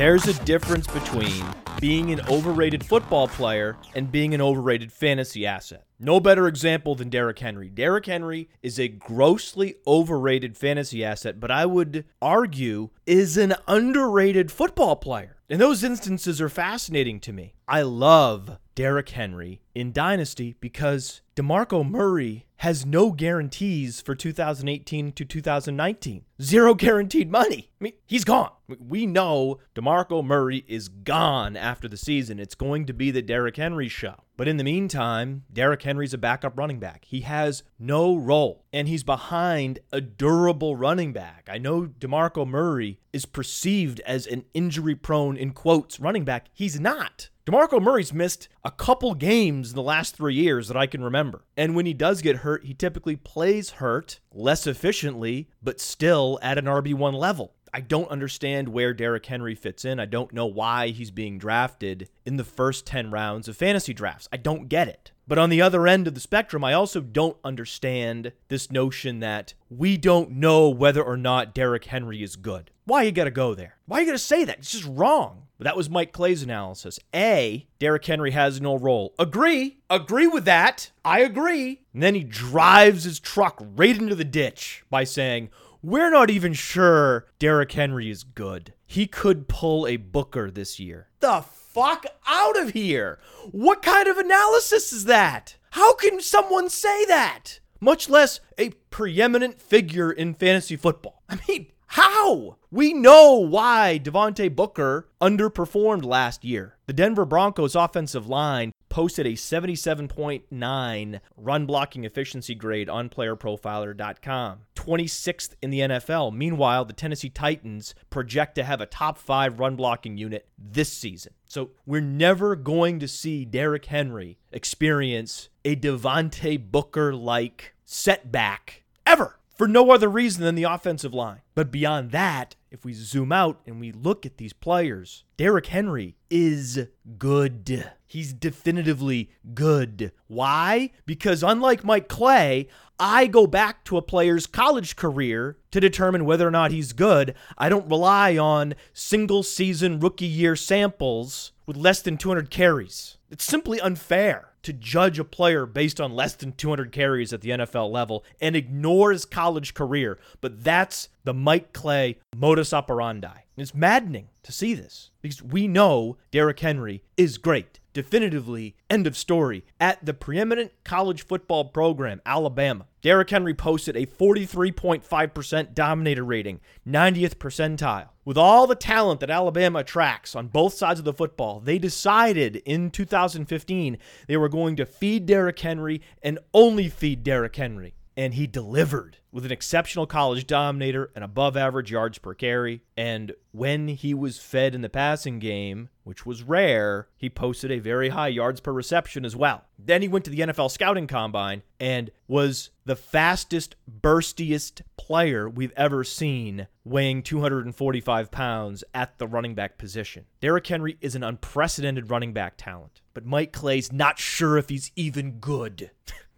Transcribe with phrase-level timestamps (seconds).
[0.00, 1.44] There's a difference between
[1.78, 5.84] being an overrated football player and being an overrated fantasy asset.
[5.98, 7.68] No better example than Derrick Henry.
[7.68, 14.50] Derrick Henry is a grossly overrated fantasy asset, but I would argue is an underrated
[14.50, 15.36] football player.
[15.50, 17.52] And those instances are fascinating to me.
[17.68, 25.24] I love Derrick Henry in Dynasty because DeMarco Murray has no guarantees for 2018 to
[25.24, 26.24] 2019.
[26.42, 27.70] Zero guaranteed money.
[27.80, 28.50] I mean, he's gone.
[28.78, 32.38] We know DeMarco Murray is gone after the season.
[32.38, 34.24] It's going to be the Derrick Henry show.
[34.36, 37.06] But in the meantime, Derrick Henry's a backup running back.
[37.06, 41.48] He has no role, and he's behind a durable running back.
[41.50, 46.48] I know DeMarco Murray is perceived as an injury prone, in quotes, running back.
[46.52, 47.30] He's not.
[47.50, 51.42] DeMarco Murray's missed a couple games in the last three years that I can remember.
[51.56, 56.58] And when he does get hurt, he typically plays hurt less efficiently, but still at
[56.58, 57.54] an RB1 level.
[57.74, 59.98] I don't understand where Derrick Henry fits in.
[59.98, 64.28] I don't know why he's being drafted in the first 10 rounds of fantasy drafts.
[64.32, 65.10] I don't get it.
[65.26, 69.54] But on the other end of the spectrum, I also don't understand this notion that
[69.68, 72.70] we don't know whether or not Derrick Henry is good.
[72.84, 73.76] Why you gotta go there?
[73.86, 74.58] Why you gotta say that?
[74.58, 75.39] It's just wrong.
[75.60, 76.98] That was Mike Clay's analysis.
[77.14, 79.14] A, Derrick Henry has no role.
[79.18, 79.78] Agree.
[79.88, 80.90] Agree with that.
[81.04, 81.82] I agree.
[81.92, 85.50] And then he drives his truck right into the ditch by saying,
[85.82, 88.74] we're not even sure Derrick Henry is good.
[88.86, 91.08] He could pull a Booker this year.
[91.20, 93.18] The fuck out of here.
[93.50, 95.56] What kind of analysis is that?
[95.70, 97.60] How can someone say that?
[97.80, 101.22] Much less a preeminent figure in fantasy football.
[101.28, 102.56] I mean, how?
[102.70, 106.76] We know why Devontae Booker underperformed last year.
[106.86, 115.54] The Denver Broncos offensive line posted a 77.9 run blocking efficiency grade on playerprofiler.com, 26th
[115.60, 116.32] in the NFL.
[116.32, 121.32] Meanwhile, the Tennessee Titans project to have a top 5 run blocking unit this season.
[121.46, 129.39] So, we're never going to see Derrick Henry experience a Devontae Booker like setback ever
[129.60, 131.42] for no other reason than the offensive line.
[131.54, 136.16] But beyond that, if we zoom out and we look at these players, Derrick Henry
[136.30, 136.86] is
[137.18, 137.90] good.
[138.06, 140.12] He's definitively good.
[140.28, 140.92] Why?
[141.04, 146.48] Because unlike Mike Clay, I go back to a player's college career to determine whether
[146.48, 147.34] or not he's good.
[147.58, 153.18] I don't rely on single season rookie year samples with less than 200 carries.
[153.30, 157.50] It's simply unfair to judge a player based on less than 200 carries at the
[157.50, 160.18] NFL level and ignore his college career.
[160.40, 163.40] But that's the Mike Clay modus operandi.
[163.56, 167.79] It's maddening to see this because we know Derrick Henry is great.
[167.92, 169.64] Definitively, end of story.
[169.80, 177.36] At the preeminent college football program, Alabama, Derrick Henry posted a 43.5% dominator rating, 90th
[177.36, 178.10] percentile.
[178.24, 182.56] With all the talent that Alabama attracts on both sides of the football, they decided
[182.64, 188.34] in 2015 they were going to feed Derrick Henry and only feed Derrick Henry and
[188.34, 192.82] he delivered with an exceptional college dominator and above average yards per carry.
[192.94, 197.78] And when he was fed in the passing game, which was rare, he posted a
[197.78, 199.64] very high yards per reception as well.
[199.78, 205.72] Then he went to the NFL scouting combine and was the fastest, burstiest player we've
[205.74, 210.26] ever seen, weighing 245 pounds at the running back position.
[210.42, 214.92] Derrick Henry is an unprecedented running back talent, but Mike Clay's not sure if he's
[214.94, 215.90] even good.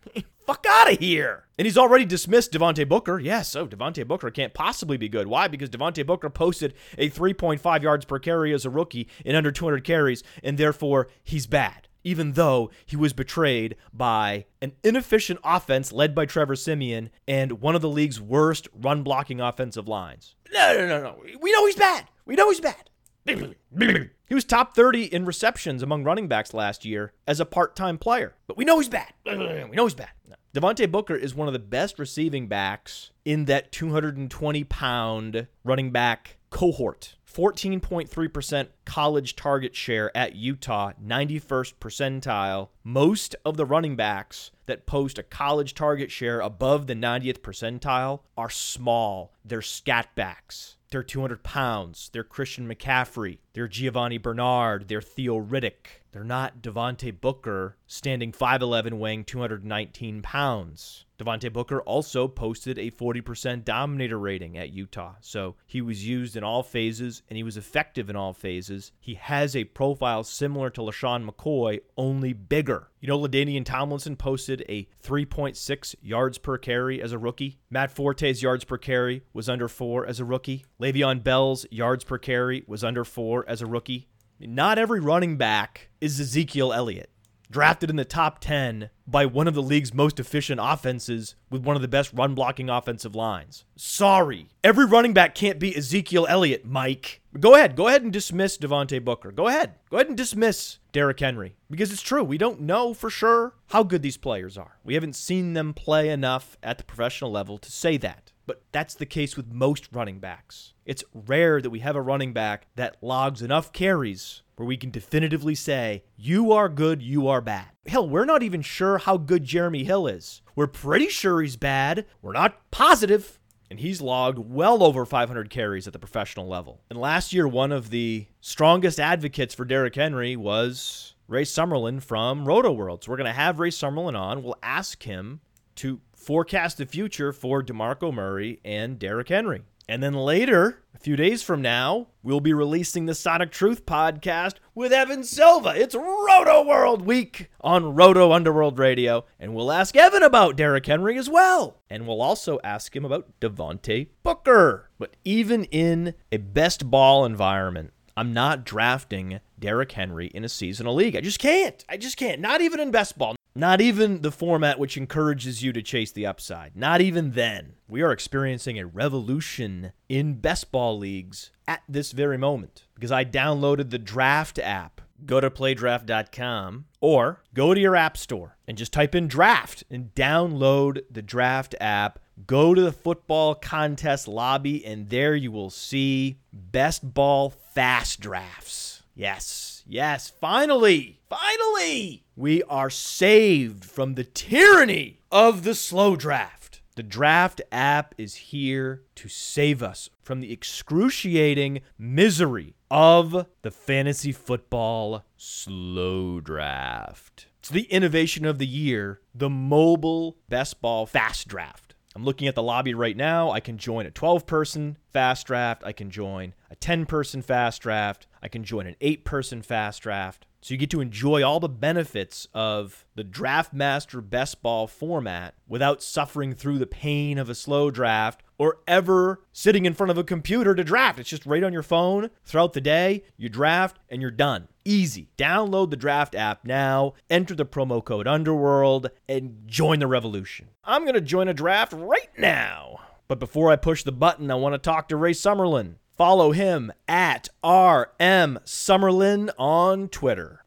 [0.47, 1.45] Fuck out of here.
[1.59, 3.21] And he's already dismissed Devontae Booker.
[3.21, 5.29] Yes, so Devontae Booker can't possibly be good.
[5.29, 5.47] Why?
[5.49, 9.85] Because Devontae Booker posted a 3.5 yards per carry as a rookie in under 200
[9.85, 11.89] carries, and therefore he's bad.
[12.05, 17.77] Even though he was betrayed by an inefficient offense led by Trevor Siemian and one
[17.77, 20.35] of the league's worst run blocking offensive lines.
[20.53, 21.23] No, no, no, no.
[21.41, 22.09] We know he's bad.
[22.27, 22.91] We know he's bad.
[24.33, 27.99] He was top 30 in receptions among running backs last year as a part time
[27.99, 29.13] player, but we know he's bad.
[29.27, 30.09] We know he's bad.
[30.27, 30.37] No.
[30.55, 36.39] Devontae Booker is one of the best receiving backs in that 220 pound running back
[36.49, 37.17] cohort.
[37.31, 42.69] 14.3% college target share at Utah, 91st percentile.
[42.83, 48.21] Most of the running backs that post a college target share above the 90th percentile
[48.39, 49.35] are small.
[49.45, 50.77] They're scat backs.
[50.91, 52.09] They're 200 pounds.
[52.13, 53.39] They're Christian McCaffrey.
[53.55, 54.89] They're Giovani Bernard.
[54.89, 56.03] They're Theo Riddick.
[56.13, 61.07] They're not Devontae Booker, standing 5'11, weighing 219 pounds.
[61.19, 65.15] Devontae Booker also posted a 40% dominator rating at Utah.
[65.21, 68.93] So he was used in all phases and he was effective in all phases.
[68.99, 72.89] He has a profile similar to LeSean McCoy, only bigger.
[73.01, 77.59] You know, LaDainian Tomlinson posted a 3.6 yards per carry as a rookie.
[77.71, 80.65] Matt Forte's yards per carry was under four as a rookie.
[80.81, 84.09] Le'Veon Bell's yards per carry was under four as a rookie.
[84.41, 87.13] Not every running back is Ezekiel Elliott
[87.53, 91.77] drafted in the top 10 by one of the league's most efficient offenses with one
[91.77, 93.65] of the best run blocking offensive lines.
[93.77, 94.49] Sorry.
[94.65, 97.21] Every running back can't be Ezekiel Elliott, Mike.
[97.39, 97.77] Go ahead.
[97.77, 99.31] Go ahead and dismiss Devontae Booker.
[99.31, 99.75] Go ahead.
[99.91, 102.25] Go ahead and dismiss Derrick Henry because it's true.
[102.25, 104.79] We don't know for sure how good these players are.
[104.83, 108.32] We haven't seen them play enough at the professional level to say that.
[108.47, 110.75] But that's the case with most running backs.
[110.85, 114.91] It's rare that we have a running back that logs enough carries where we can
[114.91, 117.67] definitively say, you are good, you are bad.
[117.87, 120.43] Hell, we're not even sure how good Jeremy Hill is.
[120.55, 122.05] We're pretty sure he's bad.
[122.21, 123.39] We're not positive.
[123.71, 126.83] And he's logged well over 500 carries at the professional level.
[126.91, 132.45] And last year, one of the strongest advocates for Derrick Henry was Ray Summerlin from
[132.45, 133.03] Roto World.
[133.03, 134.43] So we're going to have Ray Summerlin on.
[134.43, 135.41] We'll ask him
[135.77, 139.63] to forecast the future for DeMarco Murray and Derrick Henry.
[139.89, 144.55] And then later, a few days from now, we'll be releasing the Sonic Truth podcast
[144.75, 145.73] with Evan Silva.
[145.75, 149.25] It's Roto World Week on Roto Underworld Radio.
[149.41, 151.81] And we'll ask Evan about Derrick Henry as well.
[151.91, 154.89] And we'll also ask him about Devontae Booker.
[154.99, 160.97] But even in a best ball environment, I'm not drafting Derrick Henry in a seasonal
[160.97, 161.15] league.
[161.15, 161.83] I just can't.
[161.89, 162.41] I just can't.
[162.41, 163.37] Not even in best ball.
[163.55, 166.75] Not even the format which encourages you to chase the upside.
[166.75, 167.75] Not even then.
[167.87, 173.25] We are experiencing a revolution in best ball leagues at this very moment because I
[173.25, 175.01] downloaded the draft app.
[175.25, 180.13] Go to playdraft.com or go to your app store and just type in draft and
[180.17, 182.19] download the draft app.
[182.47, 188.92] Go to the football contest lobby and there you will see best ball fast drafts.
[189.15, 196.81] Yes, yes, finally, finally, we are saved from the tyranny of the slow draft.
[196.95, 204.33] The draft app is here to save us from the excruciating misery of the fantasy
[204.33, 207.47] football slow draft.
[207.61, 211.92] It's the innovation of the year, the mobile best ball fast draft.
[212.15, 213.51] I'm looking at the lobby right now.
[213.51, 215.83] I can join a 12 person fast draft.
[215.85, 218.27] I can join a 10 person fast draft.
[218.43, 220.47] I can join an 8 person fast draft.
[220.61, 225.55] So you get to enjoy all the benefits of the Draft Master Best Ball format
[225.67, 230.19] without suffering through the pain of a slow draft or ever sitting in front of
[230.19, 231.19] a computer to draft.
[231.19, 233.25] It's just right on your phone throughout the day.
[233.37, 234.69] You draft and you're done.
[234.85, 235.29] Easy.
[235.37, 240.69] Download the draft app now, enter the promo code Underworld, and join the revolution.
[240.85, 243.01] I'm going to join a draft right now.
[243.29, 245.95] But before I push the button, I want to talk to Ray Summerlin.
[246.17, 250.65] Follow him at RM Summerlin on Twitter.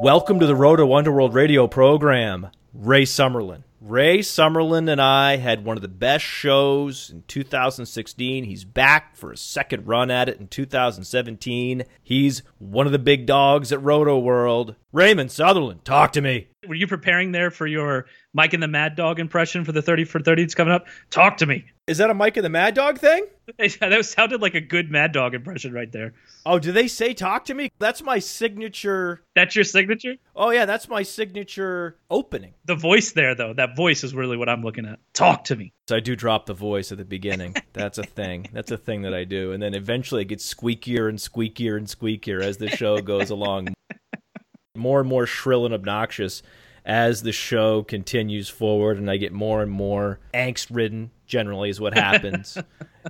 [0.00, 3.62] Welcome to the Roto Underworld radio program, Ray Summerlin.
[3.86, 8.44] Ray Summerlin and I had one of the best shows in 2016.
[8.44, 11.82] He's back for a second run at it in 2017.
[12.02, 14.76] He's one of the big dogs at Roto World.
[14.94, 16.46] Raymond Summerlin, talk to me.
[16.68, 20.04] Were you preparing there for your Mike and the Mad Dog impression for the 30
[20.04, 20.86] for 30 that's coming up?
[21.10, 21.64] Talk to me.
[21.88, 23.26] Is that a Mike and the Mad Dog thing?
[23.58, 26.14] that sounded like a good Mad Dog impression right there.
[26.46, 27.72] Oh, do they say talk to me?
[27.80, 29.20] That's my signature.
[29.34, 30.14] That's your signature?
[30.36, 32.54] Oh, yeah, that's my signature opening.
[32.64, 35.00] The voice there, though, that voice is really what I'm looking at.
[35.12, 35.72] Talk to me.
[35.88, 37.56] So I do drop the voice at the beginning.
[37.74, 38.48] That's a thing.
[38.52, 39.52] That's a thing that I do.
[39.52, 43.74] And then eventually it gets squeakier and squeakier and squeakier as the show goes along.
[44.76, 46.42] More and more shrill and obnoxious
[46.84, 51.80] as the show continues forward and I get more and more angst ridden, generally, is
[51.80, 52.58] what happens,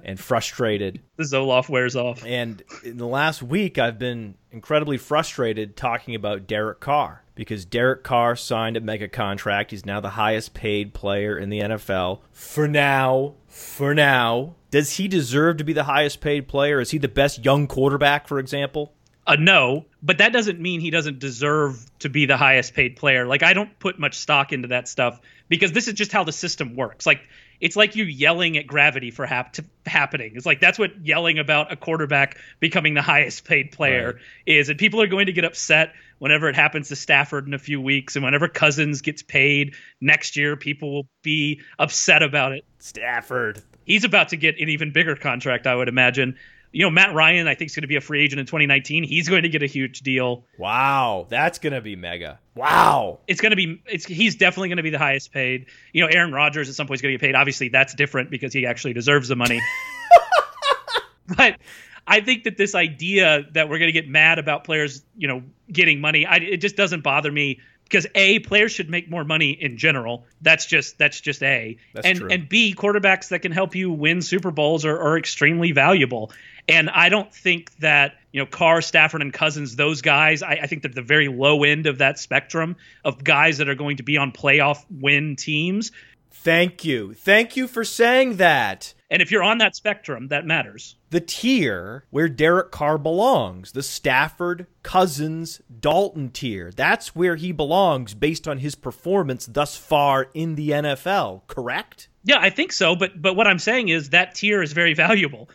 [0.05, 1.01] and frustrated.
[1.17, 2.25] The Zoloft wears off.
[2.25, 8.05] And in the last week, I've been incredibly frustrated talking about Derek Carr because Derek
[8.05, 9.71] Carr signed a mega contract.
[9.71, 12.21] He's now the highest paid player in the NFL.
[12.31, 14.55] For now, for now.
[14.71, 16.79] Does he deserve to be the highest paid player?
[16.81, 18.93] Is he the best young quarterback, for example?
[19.27, 23.27] Uh, no, but that doesn't mean he doesn't deserve to be the highest paid player.
[23.27, 26.33] Like I don't put much stock into that stuff because this is just how the
[26.33, 27.07] system works.
[27.07, 27.27] Like
[27.61, 30.33] it's like you yelling at gravity for hap- happening.
[30.35, 34.23] It's like that's what yelling about a quarterback becoming the highest paid player right.
[34.45, 37.59] is, and people are going to get upset whenever it happens to Stafford in a
[37.59, 42.65] few weeks, and whenever Cousins gets paid next year, people will be upset about it.
[42.79, 43.63] Stafford.
[43.85, 46.37] He's about to get an even bigger contract, I would imagine
[46.75, 49.05] you know, Matt Ryan, I think, is going to be a free agent in 2019.
[49.05, 50.45] He's going to get a huge deal.
[50.59, 52.41] Wow, that's going to be mega.
[52.57, 53.81] Wow, it's going to be.
[53.87, 55.67] It's he's definitely going to be the highest paid.
[55.93, 57.37] You know, Aaron Rodgers at some point is going to get paid.
[57.37, 59.61] Obviously, that's different because he actually deserves the money.
[61.37, 61.59] but
[62.09, 65.45] I think that this idea that we're going to get mad about players, you know,
[65.71, 69.51] getting money, I, it just doesn't bother me because a players should make more money
[69.51, 70.25] in general.
[70.43, 71.77] That's just that's just a.
[71.93, 72.29] That's and true.
[72.31, 76.33] and b quarterbacks that can help you win Super Bowls are, are extremely valuable.
[76.69, 80.43] And I don't think that you know Carr, Stafford, and Cousins, those guys.
[80.43, 83.75] I, I think they're the very low end of that spectrum of guys that are
[83.75, 85.93] going to be on playoff win teams.
[86.31, 87.15] Thank you.
[87.15, 88.93] Thank you for saying that.
[89.11, 90.97] And if you're on that spectrum, that matters.
[91.11, 96.73] The tier where Derek Carr belongs, the Stafford, Cousins, Dalton tier.
[96.75, 102.09] That's where he belongs based on his performance thus far in the NFL, correct?
[102.25, 102.97] Yeah, I think so.
[102.97, 105.49] But but what I'm saying is that tier is very valuable.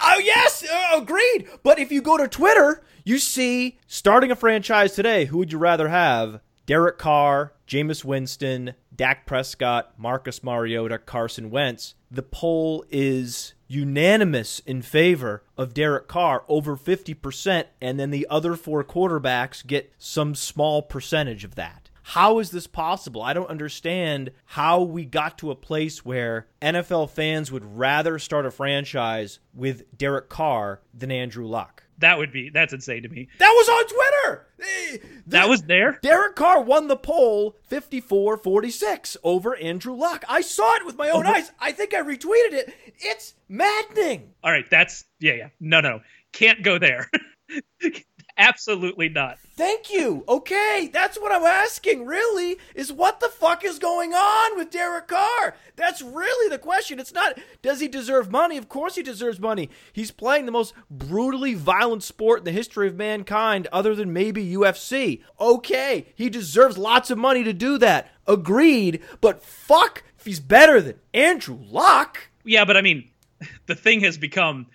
[0.00, 1.48] Oh, yes, uh, agreed.
[1.62, 5.58] But if you go to Twitter, you see starting a franchise today, who would you
[5.58, 6.40] rather have?
[6.66, 11.94] Derek Carr, Jameis Winston, Dak Prescott, Marcus Mariota, Carson Wentz.
[12.10, 18.54] The poll is unanimous in favor of Derek Carr, over 50%, and then the other
[18.54, 21.87] four quarterbacks get some small percentage of that.
[22.12, 23.20] How is this possible?
[23.20, 28.46] I don't understand how we got to a place where NFL fans would rather start
[28.46, 31.82] a franchise with Derek Carr than Andrew Luck.
[31.98, 33.28] That would be that's insane to me.
[33.38, 34.46] That was on Twitter.
[34.60, 34.96] Eh,
[35.26, 35.98] That was there.
[36.00, 40.24] Derek Carr won the poll 54-46 over Andrew Luck.
[40.30, 41.52] I saw it with my own eyes.
[41.60, 42.74] I think I retweeted it.
[43.00, 44.30] It's maddening.
[44.42, 45.48] All right, that's yeah, yeah.
[45.60, 46.00] No, no.
[46.32, 47.10] Can't go there.
[48.38, 49.38] Absolutely not.
[49.56, 50.22] Thank you.
[50.28, 55.08] Okay, that's what I'm asking, really, is what the fuck is going on with Derek
[55.08, 55.56] Carr?
[55.74, 57.00] That's really the question.
[57.00, 58.56] It's not, does he deserve money?
[58.56, 59.70] Of course he deserves money.
[59.92, 64.54] He's playing the most brutally violent sport in the history of mankind, other than maybe
[64.54, 65.22] UFC.
[65.40, 68.08] Okay, he deserves lots of money to do that.
[68.28, 72.30] Agreed, but fuck if he's better than Andrew Luck.
[72.44, 73.10] Yeah, but I mean,
[73.66, 74.66] the thing has become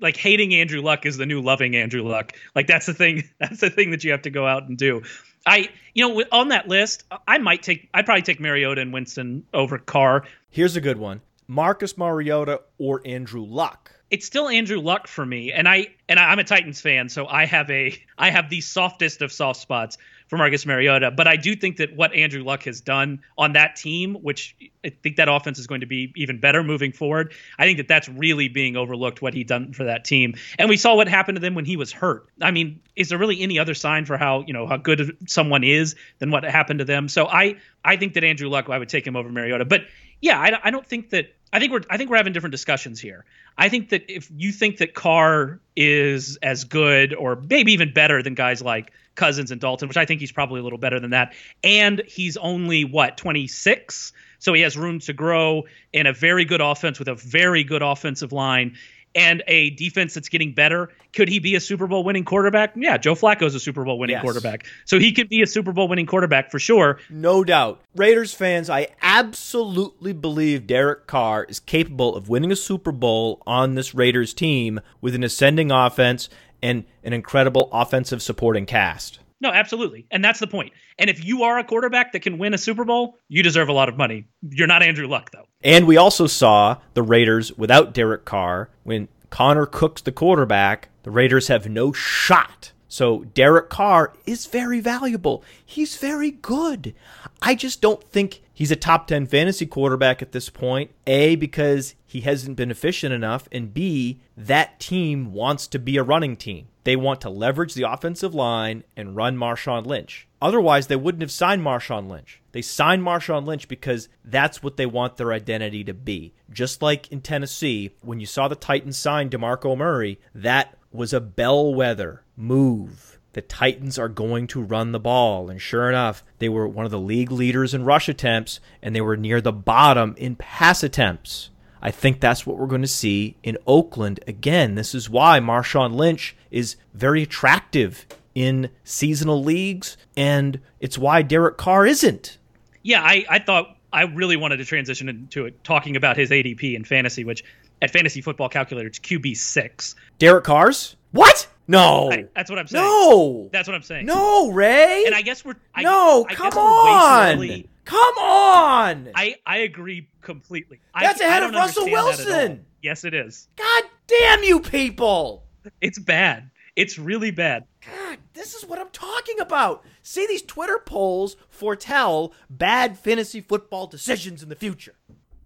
[0.00, 2.32] like hating Andrew Luck is the new loving Andrew Luck.
[2.54, 3.28] Like that's the thing.
[3.38, 5.02] That's the thing that you have to go out and do.
[5.46, 7.88] I, you know, on that list, I might take.
[7.94, 10.24] I'd probably take Mariota and Winston over Carr.
[10.50, 13.92] Here's a good one Marcus Mariota or Andrew Luck.
[14.10, 17.26] It's still Andrew Luck for me, and I and I, I'm a Titans fan, so
[17.26, 19.96] I have a I have the softest of soft spots
[20.30, 21.10] for Marcus Mariota.
[21.10, 24.90] But I do think that what Andrew Luck has done on that team, which I
[24.90, 27.34] think that offense is going to be even better moving forward.
[27.58, 30.36] I think that that's really being overlooked what he done for that team.
[30.56, 32.28] And we saw what happened to them when he was hurt.
[32.40, 35.64] I mean, is there really any other sign for how you know how good someone
[35.64, 37.08] is than what happened to them?
[37.08, 39.64] So I I think that Andrew Luck, I would take him over Mariota.
[39.64, 39.82] But
[40.20, 41.34] yeah, I, I don't think that.
[41.52, 43.24] I think we're I think we're having different discussions here.
[43.58, 48.22] I think that if you think that Carr is as good or maybe even better
[48.22, 51.10] than guys like Cousins and Dalton, which I think he's probably a little better than
[51.10, 51.34] that,
[51.64, 56.60] and he's only what 26, so he has room to grow in a very good
[56.60, 58.76] offense with a very good offensive line
[59.14, 60.88] and a defense that's getting better.
[61.14, 62.72] Could he be a Super Bowl winning quarterback?
[62.76, 64.22] Yeah, Joe Flacco's a Super Bowl winning Yes.
[64.22, 64.66] quarterback.
[64.84, 66.98] So he could be a Super Bowl winning quarterback for sure.
[67.10, 67.80] No doubt.
[67.96, 73.74] Raiders fans, I absolutely believe Derek Carr is capable of winning a Super Bowl on
[73.74, 76.28] this Raiders team with an ascending offense
[76.62, 79.18] and an incredible offensive supporting cast.
[79.40, 80.06] No, absolutely.
[80.10, 80.72] And that's the point.
[80.98, 83.72] And if you are a quarterback that can win a Super Bowl, you deserve a
[83.72, 84.26] lot of money.
[84.50, 85.46] You're not Andrew Luck, though.
[85.62, 88.70] And we also saw the Raiders without Derek Carr.
[88.82, 92.72] When Connor Cook's the quarterback, the Raiders have no shot.
[92.88, 95.44] So Derek Carr is very valuable.
[95.64, 96.94] He's very good.
[97.40, 100.90] I just don't think he's a top 10 fantasy quarterback at this point.
[101.06, 103.48] A, because he hasn't been efficient enough.
[103.52, 106.66] And B, that team wants to be a running team.
[106.84, 110.26] They want to leverage the offensive line and run Marshawn Lynch.
[110.40, 112.40] Otherwise, they wouldn't have signed Marshawn Lynch.
[112.52, 116.32] They signed Marshawn Lynch because that's what they want their identity to be.
[116.50, 121.20] Just like in Tennessee, when you saw the Titans sign DeMarco Murray, that was a
[121.20, 123.18] bellwether move.
[123.32, 125.50] The Titans are going to run the ball.
[125.50, 129.00] And sure enough, they were one of the league leaders in rush attempts, and they
[129.00, 131.50] were near the bottom in pass attempts.
[131.82, 134.74] I think that's what we're going to see in Oakland again.
[134.74, 141.56] This is why Marshawn Lynch is very attractive in seasonal leagues, and it's why Derek
[141.56, 142.38] Carr isn't.
[142.82, 146.74] Yeah, I, I thought I really wanted to transition into it, talking about his ADP
[146.74, 147.42] in fantasy, which
[147.82, 149.96] at Fantasy Football Calculator, it's QB six.
[150.18, 150.96] Derek Carr's?
[151.12, 151.48] What?
[151.66, 152.10] No.
[152.12, 152.84] I- that's what I'm saying.
[152.84, 153.48] no.
[153.52, 154.06] That's what I'm saying.
[154.06, 155.04] no, Ray.
[155.06, 157.69] And I guess we're I, no, I come guess we're way too on.
[157.84, 159.10] Come on.
[159.14, 160.80] I, I agree completely.
[160.98, 162.38] That's I, ahead I of Russell understand that at all.
[162.38, 162.66] Wilson.
[162.82, 163.48] Yes, it is.
[163.56, 165.44] God damn you people.
[165.80, 166.50] It's bad.
[166.76, 167.64] It's really bad.
[167.84, 169.84] God, this is what I'm talking about.
[170.02, 174.94] See, these Twitter polls foretell bad fantasy football decisions in the future.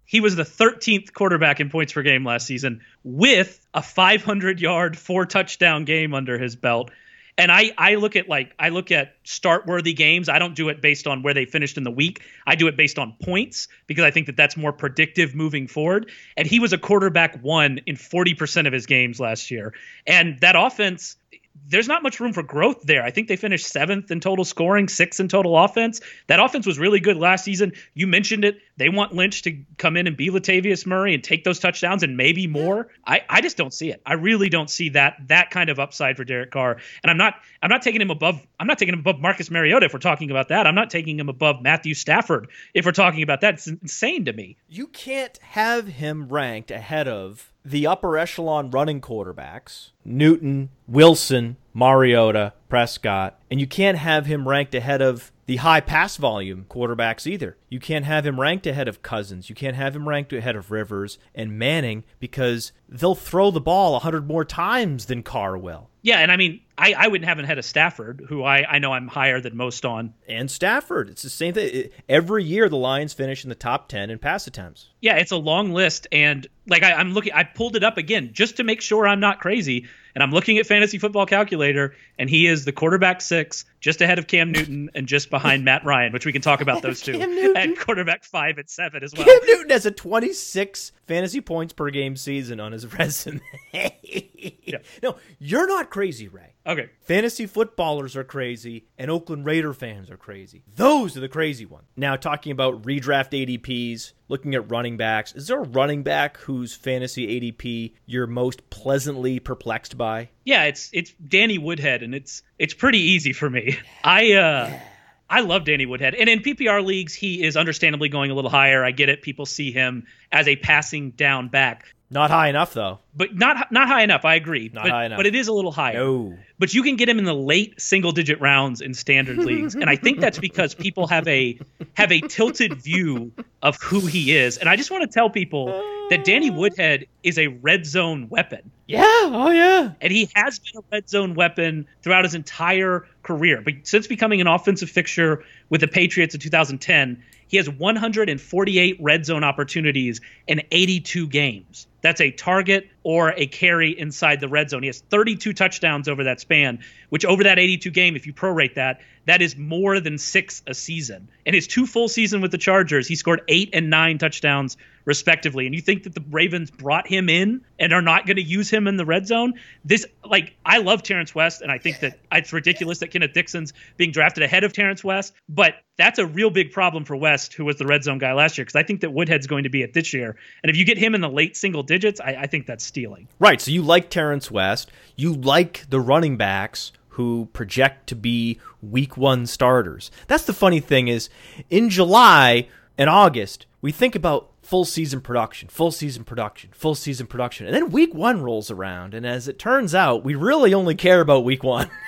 [0.05, 4.97] He was the 13th quarterback in points per game last season with a 500 yard,
[4.97, 6.91] four touchdown game under his belt.
[7.37, 10.29] And I I look at like I look at start worthy games.
[10.29, 12.21] I don't do it based on where they finished in the week.
[12.47, 16.09] I do it based on points because I think that that's more predictive moving forward.
[16.37, 19.73] And he was a quarterback one in 40% of his games last year.
[20.07, 21.17] And that offense
[21.67, 23.03] there's not much room for growth there.
[23.03, 26.01] I think they finished seventh in total scoring, sixth in total offense.
[26.27, 27.73] That offense was really good last season.
[27.93, 28.59] You mentioned it.
[28.77, 32.17] They want Lynch to come in and be Latavius Murray and take those touchdowns and
[32.17, 32.89] maybe more.
[33.05, 34.01] I, I just don't see it.
[34.05, 36.77] I really don't see that that kind of upside for Derek Carr.
[37.03, 39.85] And I'm not I'm not taking him above I'm not taking him above Marcus Mariota
[39.85, 40.67] if we're talking about that.
[40.67, 43.55] I'm not taking him above Matthew Stafford if we're talking about that.
[43.55, 44.57] It's insane to me.
[44.67, 52.53] You can't have him ranked ahead of the upper echelon running quarterbacks, Newton, Wilson, Mariota,
[52.69, 57.57] Prescott, and you can't have him ranked ahead of the high pass volume quarterbacks either.
[57.69, 59.49] You can't have him ranked ahead of Cousins.
[59.49, 63.93] You can't have him ranked ahead of Rivers and Manning because they'll throw the ball
[63.93, 65.89] 100 more times than Carr will.
[66.01, 68.79] Yeah, and I mean, I, I wouldn't have him ahead of Stafford, who I, I
[68.79, 70.13] know I'm higher than most on.
[70.27, 71.09] And Stafford.
[71.09, 71.89] It's the same thing.
[72.07, 74.89] Every year, the Lions finish in the top 10 in pass attempts.
[75.01, 76.07] Yeah, it's a long list.
[76.11, 79.19] And like I, I'm looking, I pulled it up again just to make sure I'm
[79.19, 79.87] not crazy.
[80.15, 84.17] And I'm looking at Fantasy Football Calculator, and he is the quarterback six, just ahead
[84.17, 87.19] of Cam Newton and just behind Matt Ryan, which we can talk about those two
[87.55, 89.25] at quarterback five and seven as well.
[89.25, 93.41] Cam Newton has a 26 fantasy points per game season on his resume.
[93.73, 94.77] yeah.
[95.03, 96.53] No, you're not crazy, Ray.
[96.65, 96.89] Okay.
[97.01, 100.63] Fantasy footballers are crazy, and Oakland Raider fans are crazy.
[100.75, 101.87] Those are the crazy ones.
[101.97, 106.73] Now, talking about redraft ADPs, looking at running backs, is there a running back whose
[106.73, 110.29] fantasy ADP you're most pleasantly perplexed by?
[110.45, 113.77] Yeah, it's it's Danny Woodhead, and it's it's pretty easy for me.
[114.03, 114.79] I uh.
[115.27, 116.13] I love Danny Woodhead.
[116.13, 118.85] And in PPR leagues, he is understandably going a little higher.
[118.85, 119.23] I get it.
[119.23, 121.95] People see him as a passing down back.
[122.15, 122.99] Not high enough though.
[123.13, 124.23] But not not high enough.
[124.23, 124.71] I agree.
[124.73, 125.17] Not but, high enough.
[125.17, 125.95] But it is a little higher.
[125.95, 126.37] No.
[126.57, 129.89] But you can get him in the late single digit rounds in standard leagues, and
[129.89, 131.59] I think that's because people have a
[131.95, 134.57] have a tilted view of who he is.
[134.57, 135.67] And I just want to tell people
[136.09, 138.71] that Danny Woodhead is a red zone weapon.
[138.87, 139.03] Yeah.
[139.03, 139.91] Oh yeah.
[139.99, 143.61] And he has been a red zone weapon throughout his entire career.
[143.61, 149.25] But since becoming an offensive fixture with the Patriots in 2010, he has 148 red
[149.25, 151.87] zone opportunities in 82 games.
[152.05, 154.83] That's a target or a carry inside the red zone.
[154.83, 156.77] He has 32 touchdowns over that span,
[157.09, 160.73] which over that 82 game, if you prorate that, that is more than six a
[160.73, 161.27] season.
[161.45, 165.65] In his two full season with the Chargers, he scored eight and nine touchdowns respectively.
[165.65, 168.69] And you think that the Ravens brought him in and are not going to use
[168.69, 169.53] him in the red zone?
[169.83, 173.73] This, like, I love Terrance West, and I think that it's ridiculous that Kenneth Dixon's
[173.97, 177.65] being drafted ahead of Terrance West, but that's a real big problem for West, who
[177.65, 179.83] was the red zone guy last year, because I think that Woodhead's going to be
[179.83, 180.35] it this year.
[180.63, 183.27] And if you get him in the late single digits, I, I think that's stealing.
[183.39, 183.61] Right.
[183.61, 184.91] So you like Terrance West.
[185.15, 190.11] You like the running backs who project to be week one starters.
[190.27, 191.29] That's the funny thing is
[191.69, 197.27] in July and August, we think about full season production, full season production, full season
[197.27, 197.67] production.
[197.67, 199.13] And then week one rolls around.
[199.13, 201.89] And as it turns out, we really only care about week one.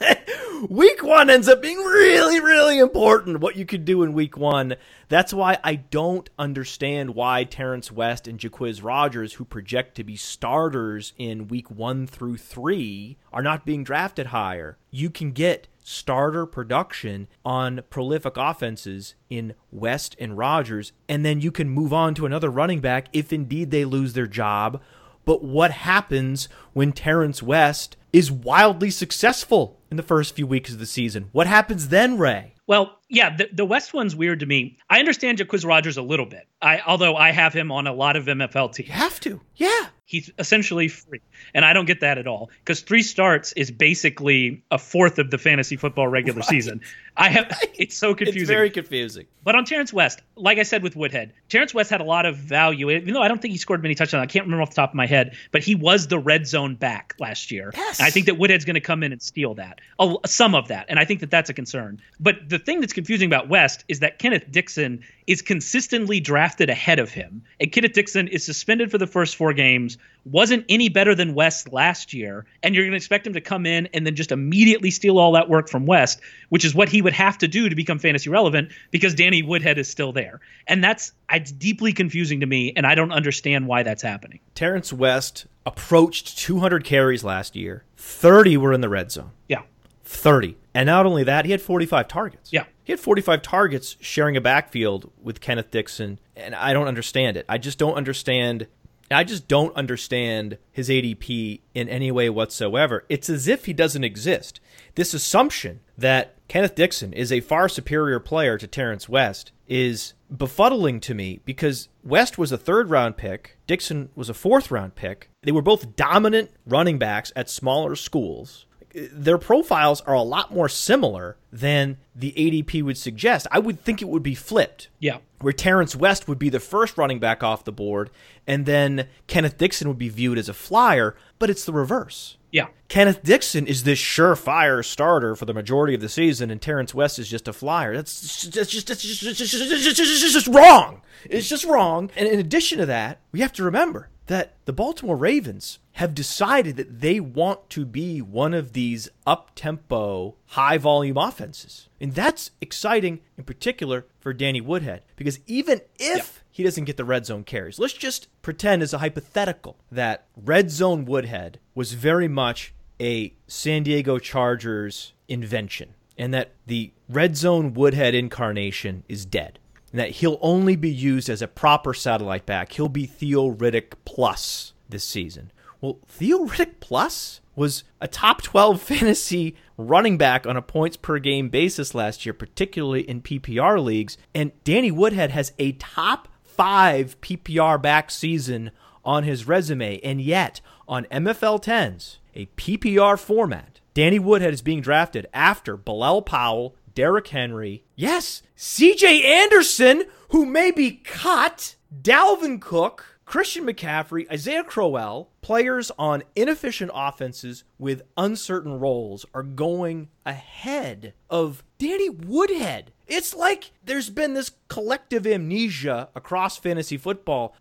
[0.68, 4.76] week one ends up being really, really important what you could do in week one.
[5.08, 10.16] That's why I don't understand why Terrance West and Jacquizz Rodgers, who project to be
[10.16, 14.78] starters in week one through three, are not being drafted higher.
[14.90, 21.52] You can get starter production on prolific offenses in West and Rodgers, and then you
[21.52, 24.82] can move on to another running back if indeed they lose their job.
[25.24, 30.78] But what happens when Terrance West is wildly successful in the first few weeks of
[30.78, 31.28] the season?
[31.32, 32.54] What happens then, Ray?
[32.66, 34.78] Well, yeah, the, the West one's weird to me.
[34.88, 36.48] I understand Jacquizz Rodgers a little bit.
[36.62, 38.88] I although I have him on a lot of MFL teams.
[38.88, 39.42] You have to.
[39.54, 39.88] Yeah.
[40.08, 41.20] He's essentially free.
[41.52, 42.50] And I don't get that at all.
[42.60, 46.48] Because three starts is basically a fourth of the fantasy football regular right.
[46.48, 46.80] season.
[47.16, 48.42] I have it's so confusing.
[48.42, 49.26] It's very confusing.
[49.42, 52.36] But on Terrance West, like I said with Woodhead, Terrance West had a lot of
[52.36, 52.90] value.
[52.90, 54.90] Even though I don't think he scored many touchdowns, I can't remember off the top
[54.90, 57.72] of my head, but he was the red zone back last year.
[57.74, 57.98] Yes.
[57.98, 59.80] And I think that Woodhead's going to come in and steal that,
[60.26, 62.00] some of that, and I think that that's a concern.
[62.20, 66.98] But the thing that's confusing about West is that Kenneth Dixon is consistently drafted ahead
[66.98, 69.95] of him, and Kenneth Dixon is suspended for the first four games.
[70.24, 73.64] Wasn't any better than West last year, and you're going to expect him to come
[73.64, 77.00] in and then just immediately steal all that work from West, which is what he
[77.00, 80.40] would have to do to become fantasy relevant because Danny Woodhead is still there.
[80.66, 84.40] And that's it's deeply confusing to me, and I don't understand why that's happening.
[84.56, 87.84] Terrance West approached 200 carries last year.
[87.96, 89.30] 30 were in the red zone.
[89.48, 89.62] Yeah.
[90.04, 90.56] 30.
[90.74, 92.52] And not only that, he had 45 targets.
[92.52, 92.64] Yeah.
[92.84, 97.44] He had 45 targets sharing a backfield with Kenneth Dixon, and I don't understand it.
[97.48, 98.68] I just don't understand
[99.10, 103.04] I just don't understand his ADP in any way whatsoever.
[103.08, 104.60] It's as if he doesn't exist.
[104.94, 111.00] this assumption that Kenneth Dixon is a far superior player to Terrance West is befuddling
[111.02, 115.28] to me because West was a third round pick, Dixon was a fourth round pick.
[115.42, 118.66] They were both dominant running backs at smaller schools.
[118.94, 123.46] Their profiles are a lot more similar than the ADP would suggest.
[123.50, 124.88] I would think it would be flipped.
[124.98, 125.18] Yeah.
[125.40, 128.10] Where Terrance West would be the first running back off the board,
[128.46, 132.38] and then Kenneth Dixon would be viewed as a flyer, but it's the reverse.
[132.50, 132.68] Yeah.
[132.88, 137.18] Kenneth Dixon is this surefire starter for the majority of the season, and Terrance West
[137.18, 137.94] is just a flyer.
[137.94, 141.02] That's just, that's just, that's just, just, just, just, just wrong.
[141.24, 142.10] It's just wrong.
[142.16, 146.76] And in addition to that, we have to remember that the Baltimore Ravens have decided
[146.76, 151.88] that they want to be one of these up tempo, high volume offenses.
[152.00, 156.42] And that's exciting in particular for Danny Woodhead because even if yeah.
[156.50, 160.68] he doesn't get the red zone carries, let's just pretend as a hypothetical that red
[160.68, 167.72] zone Woodhead was very much a San Diego Chargers invention and that the red zone
[167.72, 169.60] Woodhead incarnation is dead
[169.92, 172.72] and that he'll only be used as a proper satellite back.
[172.72, 175.52] He'll be Theo Riddick plus this season.
[175.80, 181.18] Well, Theo Riddick plus was a top 12 fantasy running back on a points per
[181.18, 184.16] game basis last year, particularly in PPR leagues.
[184.34, 188.70] And Danny Woodhead has a top five PPR back season
[189.04, 190.00] on his resume.
[190.00, 196.22] And yet, on MFL 10s, a PPR format, Danny Woodhead is being drafted after Bilal
[196.22, 204.62] Powell, Derrick Henry, yes, CJ Anderson, who may be cut, Dalvin Cook, Christian McCaffrey, Isaiah
[204.62, 212.92] Crowell, players on inefficient offenses with uncertain roles are going ahead of Danny Woodhead.
[213.08, 217.56] It's like there's been this collective amnesia across fantasy football.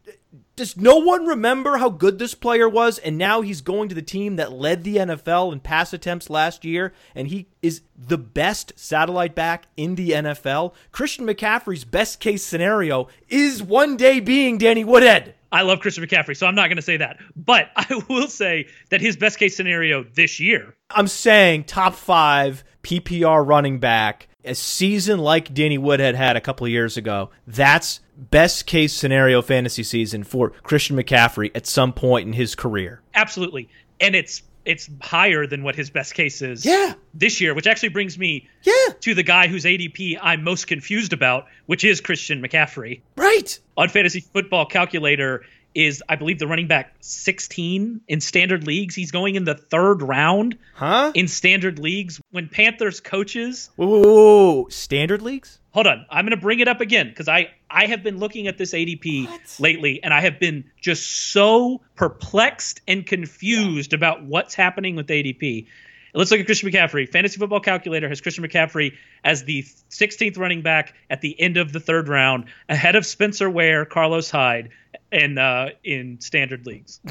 [0.56, 3.00] Does no one remember how good this player was?
[3.00, 6.64] And now he's going to the team that led the NFL in pass attempts last
[6.64, 10.74] year, and he is the best satellite back in the NFL.
[10.92, 15.34] Christian McCaffrey's best case scenario is one day being Danny Woodhead.
[15.56, 17.18] I love Christian McCaffrey, so I'm not going to say that.
[17.34, 20.76] But I will say that his best case scenario this year.
[20.90, 26.66] I'm saying top five PPR running back, a season like Danny Woodhead had a couple
[26.66, 27.30] of years ago.
[27.48, 33.02] That's best case scenario fantasy season for Christian McCaffrey at some point in his career.
[33.14, 33.70] Absolutely.
[34.02, 36.94] And it's it's higher than what his best case is yeah.
[37.14, 38.74] this year, which actually brings me yeah.
[39.02, 43.02] to the guy whose ADP I'm most confused about, which is Christian McCaffrey.
[43.16, 43.58] Right.
[43.78, 48.96] On fantasy football calculator is I believe the running back 16 in standard leagues.
[48.96, 51.12] He's going in the third round huh?
[51.14, 52.20] in standard leagues.
[52.32, 54.68] When Panthers coaches whoa, whoa, whoa.
[54.70, 55.60] standard leagues?
[55.76, 58.48] Hold on i'm going to bring it up again because i i have been looking
[58.48, 59.58] at this adp what?
[59.60, 63.98] lately and i have been just so perplexed and confused yeah.
[63.98, 65.68] about what's happening with adp
[66.14, 68.94] let's look at christian mccaffrey fantasy football calculator has christian mccaffrey
[69.26, 73.50] as the 16th running back at the end of the third round ahead of spencer
[73.50, 74.70] ware carlos hyde
[75.12, 77.02] and uh, in standard leagues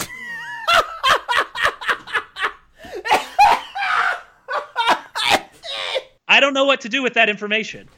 [6.26, 7.88] I don't know what to do with that information.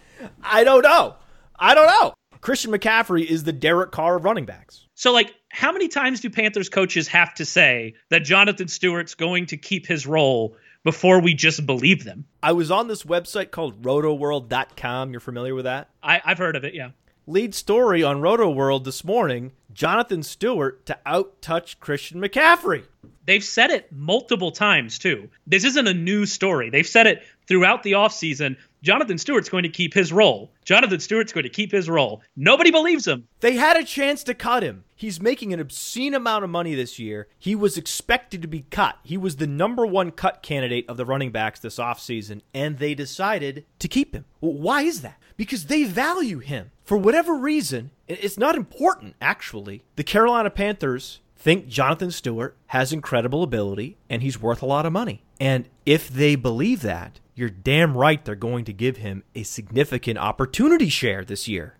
[0.42, 1.16] I don't know.
[1.59, 2.14] I don't know.
[2.40, 4.87] Christian McCaffrey is the Derek Carr of running backs.
[4.94, 9.46] So, like, how many times do Panthers coaches have to say that Jonathan Stewart's going
[9.46, 12.24] to keep his role before we just believe them?
[12.42, 15.11] I was on this website called rotoworld.com.
[15.11, 15.90] You're familiar with that?
[16.02, 16.90] I, have heard of it, yeah.
[17.26, 22.85] Lead story on RotoWorld this morning Jonathan Stewart to outtouch Christian McCaffrey.
[23.24, 25.29] They've said it multiple times, too.
[25.48, 26.70] This isn't a new story.
[26.70, 30.53] They've said it throughout the offseason Jonathan Stewart's going to keep his role.
[30.64, 32.22] Jonathan Stewart's going to keep his role.
[32.37, 33.27] Nobody believes him.
[33.40, 34.85] They had a chance to cut him.
[34.94, 37.27] He's making an obscene amount of money this year.
[37.37, 38.96] He was expected to be cut.
[39.03, 42.94] He was the number one cut candidate of the running backs this offseason, and they
[42.94, 44.25] decided to keep him.
[44.40, 45.18] Well, why is that?
[45.37, 46.70] Because they value him.
[46.85, 49.83] For whatever reason, it's not important, actually.
[49.96, 54.92] The Carolina Panthers think Jonathan Stewart has incredible ability and he's worth a lot of
[54.92, 55.25] money.
[55.40, 60.18] And if they believe that, you're damn right they're going to give him a significant
[60.18, 61.77] opportunity share this year.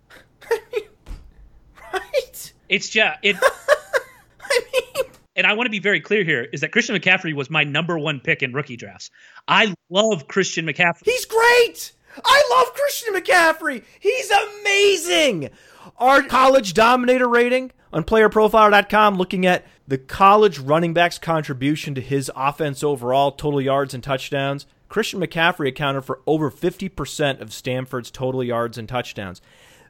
[1.93, 2.53] right?
[2.69, 3.35] It's just it.
[4.41, 7.49] I mean, and I want to be very clear here is that Christian McCaffrey was
[7.49, 9.09] my number one pick in rookie drafts.
[9.47, 11.03] I love Christian McCaffrey.
[11.05, 11.91] He's great.
[12.23, 13.83] I love Christian McCaffrey.
[13.99, 15.49] He's amazing.
[15.97, 22.31] Our college dominator rating on playerprofiler.com looking at the college running back's contribution to his
[22.35, 24.65] offense overall, total yards and touchdowns.
[24.89, 29.41] Christian McCaffrey accounted for over 50% of Stanford's total yards and touchdowns.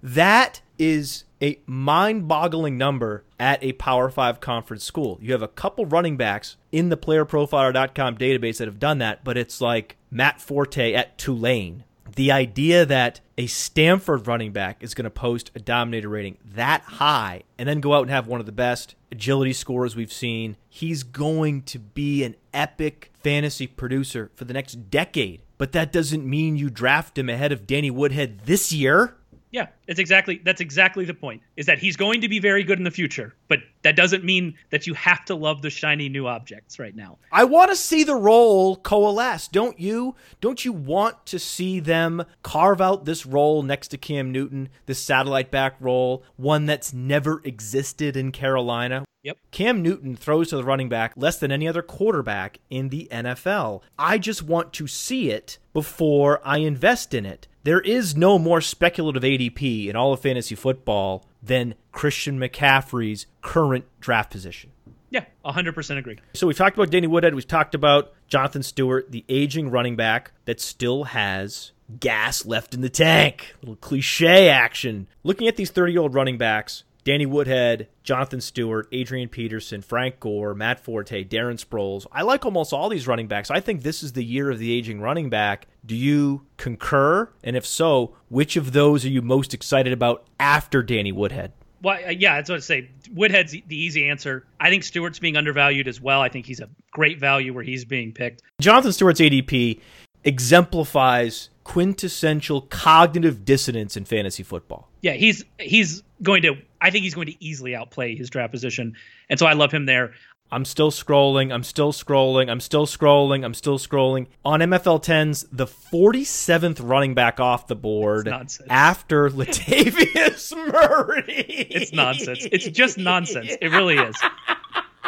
[0.01, 5.17] That is a mind boggling number at a Power Five conference school.
[5.21, 9.38] You have a couple running backs in the playerprofiler.com database that have done that, but
[9.38, 11.83] it's like Matt Forte at Tulane.
[12.15, 16.81] The idea that a Stanford running back is going to post a dominator rating that
[16.81, 20.57] high and then go out and have one of the best agility scores we've seen,
[20.67, 25.43] he's going to be an epic fantasy producer for the next decade.
[25.58, 29.15] But that doesn't mean you draft him ahead of Danny Woodhead this year.
[29.50, 31.41] Yeah, it's exactly that's exactly the point.
[31.56, 34.56] Is that he's going to be very good in the future, but that doesn't mean
[34.72, 37.17] that you have to love the shiny new objects right now.
[37.32, 40.15] I want to see the role coalesce, don't you?
[40.41, 45.00] Don't you want to see them carve out this role next to Cam Newton, this
[45.00, 49.06] satellite back role, one that's never existed in Carolina?
[49.28, 49.40] Yep.
[49.52, 53.82] Cam Newton throws to the running back less than any other quarterback in the NFL.
[54.00, 57.46] I just want to see it before I invest in it.
[57.66, 63.84] There is no more speculative ADP in all of fantasy football than Christian McCaffrey's current
[64.00, 64.72] draft position.
[65.10, 66.20] Yeah, 100% agree.
[66.34, 67.36] So we've talked about Danny Woodhead.
[67.36, 72.80] We've talked about Jonathan Stewart, the aging running back that still has gas left in
[72.80, 73.56] the tank.
[73.62, 75.08] Little cliche action.
[75.24, 80.20] Looking at these 30 year old running backs, Danny Woodhead, Jonathan Stewart, Adrian Peterson, Frank
[80.20, 82.06] Gore, Matt Forte, Darren Sproles.
[82.12, 83.50] I like almost all these running backs.
[83.50, 85.67] I think this is the year of the aging running back.
[85.86, 87.30] Do you concur?
[87.46, 91.54] And if so, which of those are you most excited about after Danny Woodhead?
[91.82, 92.89] Well, yeah, that's what I say.
[93.13, 94.46] Woodhead's the easy answer.
[94.60, 96.22] I think Stewart's being undervalued as well.
[96.22, 98.41] I think he's a great value where he's being picked.
[98.60, 99.80] Jonathan Stewart's ADP
[100.28, 104.90] exemplifies quintessential cognitive dissonance in fantasy football.
[105.02, 108.96] Yeah, he's he's going to I think he's going to easily outplay his draft position.
[109.30, 110.13] And so I love him there.
[110.50, 114.28] I'm still scrolling, I'm still scrolling, I'm still scrolling, I'm still scrolling.
[114.46, 118.30] On MFL 10s, the 47th running back off the board
[118.70, 121.68] after Latavius Murray.
[121.70, 122.48] It's nonsense.
[122.50, 123.58] It's just nonsense.
[123.60, 124.16] It really is.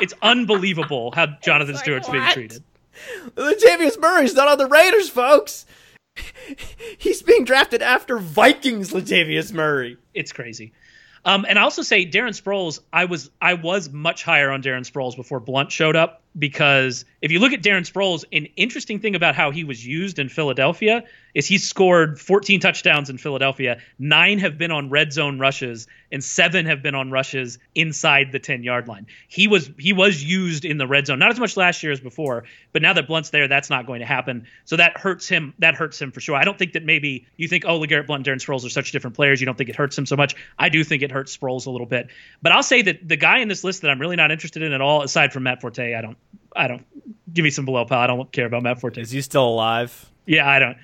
[0.02, 2.14] It's unbelievable how Jonathan like, Stewart's what?
[2.14, 2.64] being treated.
[3.36, 5.66] Latavius Murray's not on the Raiders, folks.
[6.98, 9.98] He's being drafted after Vikings Latavius Murray.
[10.14, 10.74] It's crazy.
[11.26, 14.90] Um, and I also say Darren Sproles, I was I was much higher on Darren
[14.90, 19.16] Sproles before Blunt showed up because if you look at Darren Sproles, an interesting thing
[19.16, 23.80] about how he was used in Philadelphia is he scored 14 touchdowns in Philadelphia.
[23.98, 28.40] Nine have been on red zone rushes, and seven have been on rushes inside the
[28.40, 29.08] 10 yard line.
[29.28, 32.00] He was he was used in the red zone, not as much last year as
[32.00, 34.48] before, but now that Blunt's there, that's not going to happen.
[34.66, 35.54] So that hurts him.
[35.60, 36.36] That hurts him for sure.
[36.36, 38.92] I don't think that maybe you think, oh, LeGarrette Blunt and Darren Sproles are such
[38.92, 39.40] different players.
[39.40, 40.36] You don't think it hurts him so much.
[40.58, 42.08] I do think it hurts Sproles a little bit.
[42.42, 44.74] But I'll say that the guy in this list that I'm really not interested in
[44.74, 46.18] at all, aside from Matt Forte, I don't
[46.56, 46.86] I don't
[47.34, 48.00] give me some below pal.
[48.00, 49.02] I don't care about Matt Forte.
[49.02, 50.10] Is he still alive?
[50.26, 50.78] Yeah, I don't.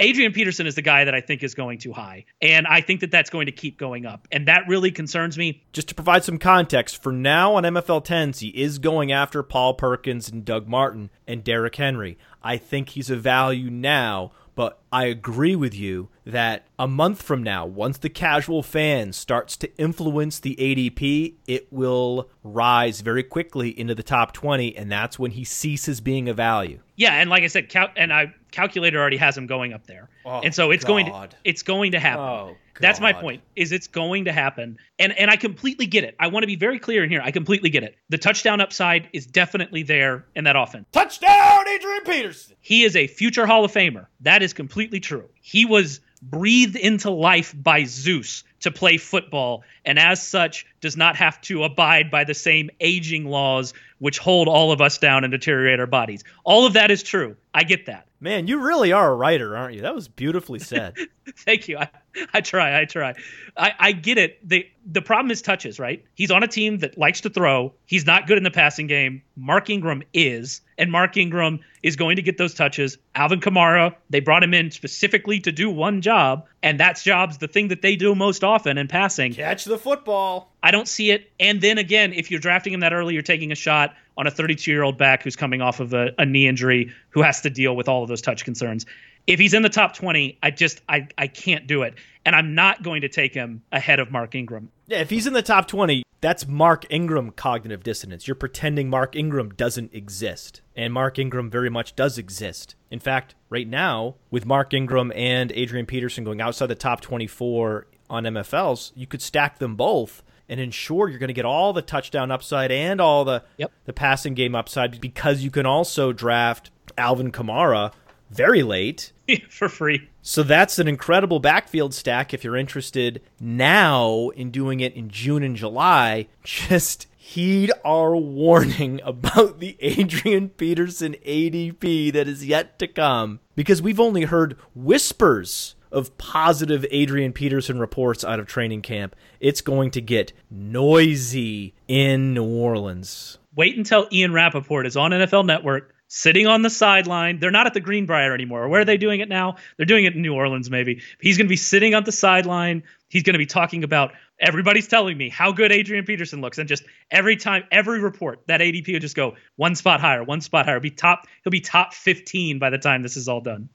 [0.00, 2.24] Adrian Peterson is the guy that I think is going too high.
[2.40, 4.28] And I think that that's going to keep going up.
[4.30, 5.64] And that really concerns me.
[5.72, 9.74] Just to provide some context, for now on MFL 10s, he is going after Paul
[9.74, 12.16] Perkins and Doug Martin and Derrick Henry.
[12.44, 17.42] I think he's a value now, but I agree with you that a month from
[17.42, 23.78] now, once the casual fan starts to influence the ADP, it will rise very quickly
[23.78, 26.80] into the top 20, and that's when he ceases being a value.
[26.96, 30.08] Yeah, and like I said, cal- and I calculator already has him going up there,
[30.24, 30.88] oh, and so it's God.
[30.88, 32.24] going to it's going to happen.
[32.24, 33.42] Oh, That's my point.
[33.54, 36.16] Is it's going to happen, and and I completely get it.
[36.18, 37.20] I want to be very clear in here.
[37.22, 37.96] I completely get it.
[38.08, 40.86] The touchdown upside is definitely there in that offense.
[40.92, 42.56] Touchdown, Adrian Peterson.
[42.60, 44.06] He is a future Hall of Famer.
[44.20, 45.28] That is completely true.
[45.40, 51.16] He was breathed into life by Zeus to play football, and as such, does not
[51.16, 55.30] have to abide by the same aging laws which hold all of us down and
[55.30, 56.24] deteriorate our bodies.
[56.44, 57.36] All of that is true.
[57.54, 58.07] I get that.
[58.20, 59.82] Man, you really are a writer, aren't you?
[59.82, 60.96] That was beautifully said.
[61.36, 61.78] Thank you.
[61.78, 61.88] I,
[62.34, 62.80] I try.
[62.80, 63.14] I try.
[63.56, 64.46] I, I get it.
[64.48, 66.04] The the problem is touches, right?
[66.14, 67.74] He's on a team that likes to throw.
[67.86, 69.22] He's not good in the passing game.
[69.36, 72.98] Mark Ingram is, and Mark Ingram is going to get those touches.
[73.14, 77.48] Alvin Kamara, they brought him in specifically to do one job, and that job's the
[77.48, 79.34] thing that they do most often in passing.
[79.34, 80.52] Catch the football.
[80.62, 81.30] I don't see it.
[81.38, 84.30] And then again, if you're drafting him that early, you're taking a shot on a
[84.30, 87.50] 32 year old back who's coming off of a, a, knee injury, who has to
[87.50, 88.84] deal with all of those touch concerns.
[89.26, 92.54] If he's in the top 20, I just I I can't do it, and I'm
[92.54, 94.70] not going to take him ahead of Mark Ingram.
[94.86, 98.26] Yeah, if he's in the top 20, that's Mark Ingram cognitive dissonance.
[98.26, 102.74] You're pretending Mark Ingram doesn't exist, and Mark Ingram very much does exist.
[102.90, 107.86] In fact, right now, with Mark Ingram and Adrian Peterson going outside the top 24
[108.10, 111.82] on MFLs, you could stack them both and ensure you're going to get all the
[111.82, 113.72] touchdown upside and all the yep.
[113.84, 117.92] the passing game upside because you can also draft Alvin Kamara
[118.30, 119.12] very late.
[119.50, 120.08] for free.
[120.22, 125.42] So that's an incredible backfield stack if you're interested now in doing it in June
[125.42, 126.28] and July.
[126.44, 133.82] Just heed our warning about the Adrian Peterson ADP that is yet to come because
[133.82, 139.16] we've only heard whispers of positive Adrian Peterson reports out of training camp.
[139.40, 143.38] It's going to get noisy in New Orleans.
[143.54, 147.38] Wait until Ian Rapoport is on NFL Network sitting on the sideline.
[147.38, 148.68] They're not at the Greenbrier anymore.
[148.68, 149.56] Where are they doing it now?
[149.76, 151.02] They're doing it in New Orleans, maybe.
[151.20, 152.82] He's going to be sitting on the sideline.
[153.08, 156.68] He's going to be talking about everybody's telling me how good Adrian Peterson looks, and
[156.68, 160.66] just every time, every report, that ADP will just go one spot higher, one spot
[160.66, 160.80] higher.
[160.80, 161.26] Be top.
[161.44, 163.68] He'll be top 15 by the time this is all done.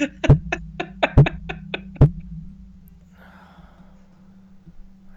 [0.00, 0.08] I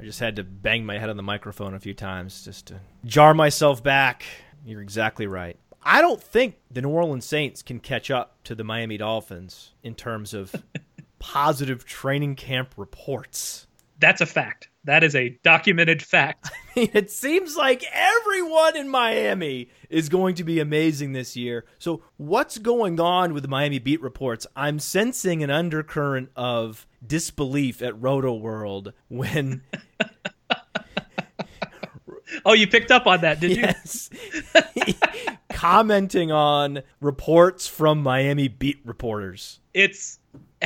[0.03, 3.33] just had to bang my head on the microphone a few times just to jar
[3.33, 4.23] myself back.
[4.65, 5.57] You're exactly right.
[5.83, 9.95] I don't think the New Orleans Saints can catch up to the Miami Dolphins in
[9.95, 10.53] terms of
[11.19, 13.67] positive training camp reports.
[13.99, 14.69] That's a fact.
[14.85, 16.49] That is a documented fact.
[16.75, 21.65] it seems like everyone in Miami is going to be amazing this year.
[21.79, 24.47] So, what's going on with the Miami beat reports?
[24.55, 29.63] I'm sensing an undercurrent of disbelief at Roto World when
[32.45, 33.63] Oh, you picked up on that, did you?
[33.63, 34.09] Yes.
[35.49, 39.59] Commenting on reports from Miami beat reporters.
[39.73, 40.19] It's,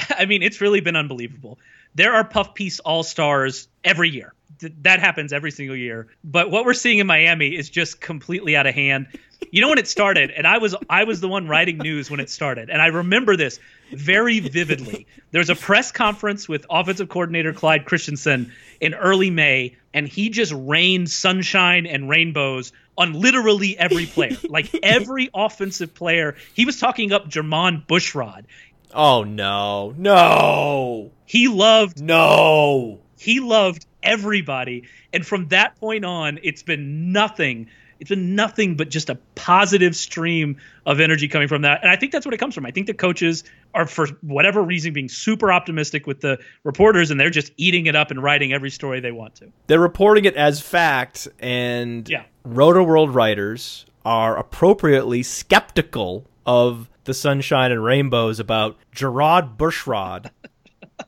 [0.09, 1.59] I mean, it's really been unbelievable.
[1.95, 4.33] There are puff piece all stars every year.
[4.59, 6.07] Th- that happens every single year.
[6.23, 9.07] But what we're seeing in Miami is just completely out of hand.
[9.51, 12.19] You know when it started, and I was I was the one writing news when
[12.19, 13.59] it started, and I remember this
[13.91, 15.05] very vividly.
[15.31, 20.29] There was a press conference with offensive coordinator Clyde Christensen in early May, and he
[20.29, 24.37] just rained sunshine and rainbows on literally every player.
[24.49, 26.35] like every offensive player.
[26.53, 28.45] He was talking up Jermon Bushrod.
[28.93, 29.93] Oh no.
[29.97, 31.11] No.
[31.33, 32.99] He loved No.
[33.17, 34.83] he loved everybody.
[35.11, 37.69] And from that point on, it's been nothing.
[37.99, 41.81] It's been nothing but just a positive stream of energy coming from that.
[41.81, 42.67] And I think that's what it comes from.
[42.67, 43.43] I think the coaches
[43.73, 47.95] are, for whatever reason, being super optimistic with the reporters, and they're just eating it
[47.95, 49.51] up and writing every story they want to.
[49.65, 52.25] They're reporting it as fact, and Yeah.
[52.45, 60.29] Roto World writers are appropriately skeptical of the sunshine and rainbows about Gerard Bushrod.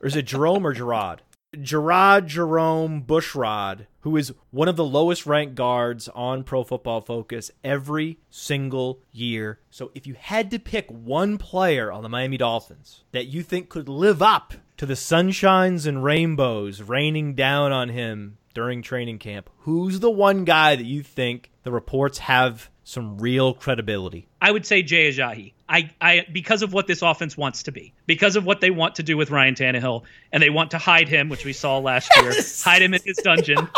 [0.01, 1.21] Or is it Jerome or Gerard?
[1.62, 7.51] Gerard Jerome Bushrod, who is one of the lowest ranked guards on Pro Football Focus
[7.63, 9.60] every single year.
[9.69, 13.69] So if you had to pick one player on the Miami Dolphins that you think
[13.69, 19.49] could live up to the sunshines and rainbows raining down on him during training camp,
[19.59, 24.27] who's the one guy that you think the reports have some real credibility?
[24.41, 25.51] I would say Jay Ajayi.
[25.67, 28.95] I, I because of what this offense wants to be, because of what they want
[28.95, 32.09] to do with Ryan Tannehill, and they want to hide him, which we saw last
[32.17, 32.31] year,
[32.63, 33.67] hide him in his dungeon.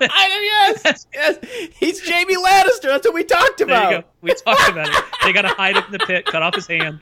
[0.00, 1.38] Hide him, yes, yes.
[1.74, 2.82] He's Jamie Lannister.
[2.82, 3.90] That's what we talked There about.
[3.92, 4.04] you go.
[4.20, 5.04] We talked about it.
[5.24, 7.00] They got to hide him in the pit, cut off his hand.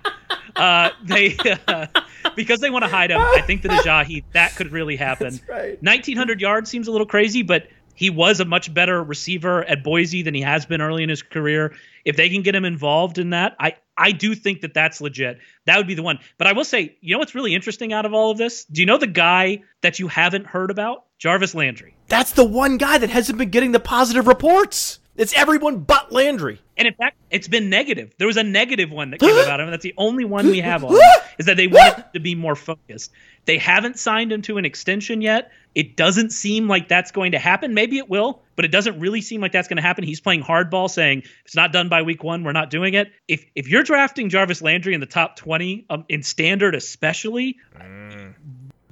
[0.56, 1.36] Uh, they
[1.68, 1.86] uh,
[2.36, 3.20] because they want to hide him.
[3.20, 5.38] I think that Ajayi that could really happen.
[5.48, 5.82] Right.
[5.82, 10.22] 1900 yards seems a little crazy, but he was a much better receiver at Boise
[10.22, 11.74] than he has been early in his career.
[12.04, 15.38] If they can get him involved in that, I I do think that that's legit.
[15.64, 16.18] That would be the one.
[16.38, 18.64] But I will say, you know what's really interesting out of all of this?
[18.66, 21.04] Do you know the guy that you haven't heard about?
[21.18, 21.96] Jarvis Landry.
[22.08, 25.00] That's the one guy that hasn't been getting the positive reports.
[25.16, 26.60] It's everyone but Landry.
[26.76, 28.14] And in fact, it's been negative.
[28.18, 30.60] There was a negative one that came about him, and that's the only one we
[30.60, 31.00] have on him,
[31.38, 33.12] is that they want to be more focused.
[33.46, 35.52] They haven't signed him to an extension yet.
[35.74, 37.72] It doesn't seem like that's going to happen.
[37.72, 40.04] Maybe it will, but it doesn't really seem like that's going to happen.
[40.04, 43.10] He's playing hardball, saying if it's not done by week one, we're not doing it.
[43.26, 48.34] If if you're drafting Jarvis Landry in the top twenty um, in standard, especially, mm.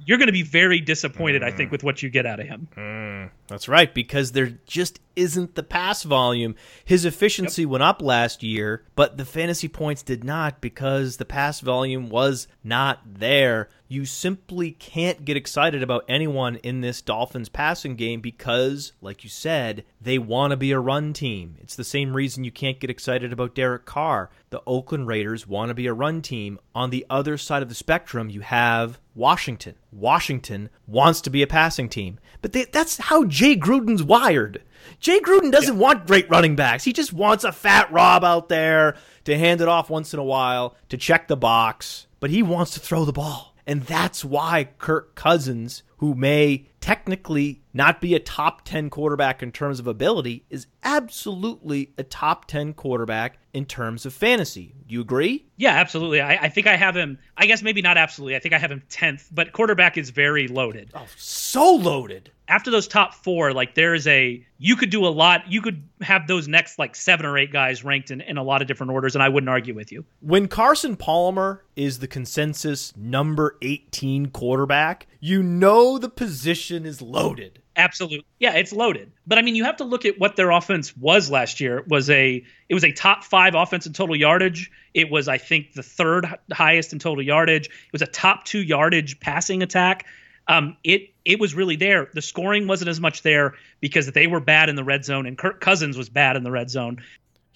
[0.05, 1.43] you're going to be very disappointed.
[1.43, 1.57] I mm.
[1.57, 2.67] think with what you get out of him.
[2.75, 3.29] Mm.
[3.47, 6.55] That's right, because there just isn't the pass volume.
[6.83, 11.59] His efficiency went up last year, but the fantasy points did not because the pass
[11.59, 13.69] volume was not there.
[13.87, 19.29] You simply can't get excited about anyone in this Dolphins passing game because, like you
[19.29, 21.57] said, they want to be a run team.
[21.61, 24.31] It's the same reason you can't get excited about Derek Carr.
[24.49, 26.59] The Oakland Raiders want to be a run team.
[26.73, 29.75] On the other side of the spectrum, you have Washington.
[29.91, 32.19] Washington wants to be a passing team.
[32.41, 34.63] But they, that's how Jay Gruden's wired.
[34.99, 36.83] Jay Gruden doesn't want great running backs.
[36.83, 40.23] He just wants a fat Rob out there to hand it off once in a
[40.23, 43.55] while, to check the box, but he wants to throw the ball.
[43.67, 49.51] And that's why Kirk Cousins who may technically not be a top 10 quarterback in
[49.51, 54.75] terms of ability, is absolutely a top 10 quarterback in terms of fantasy.
[54.85, 55.45] Do you agree?
[55.55, 56.19] Yeah, absolutely.
[56.19, 58.35] I, I, think I have him, I guess maybe not absolutely.
[58.35, 60.91] I think I have him 10th, but quarterback is very loaded.
[60.93, 62.31] Oh, so loaded.
[62.49, 65.49] After those top four, like there is a, you could do a lot.
[65.49, 68.61] You could have those next like seven or eight guys ranked in, in a lot
[68.61, 70.03] of different orders, and I wouldn't argue with you.
[70.19, 77.61] When Carson Palmer is the consensus number 18 quarterback, you know the position is loaded.
[77.77, 78.25] Absolutely.
[78.39, 79.11] Yeah, it's loaded.
[79.27, 81.79] But I mean, you have to look at what their offense was last year.
[81.79, 84.71] It was a it was a top 5 offense in total yardage.
[84.93, 87.67] It was I think the third highest in total yardage.
[87.67, 90.05] It was a top 2 yardage passing attack.
[90.47, 92.09] Um, it it was really there.
[92.13, 95.37] The scoring wasn't as much there because they were bad in the red zone and
[95.37, 97.01] Kirk Cousins was bad in the red zone.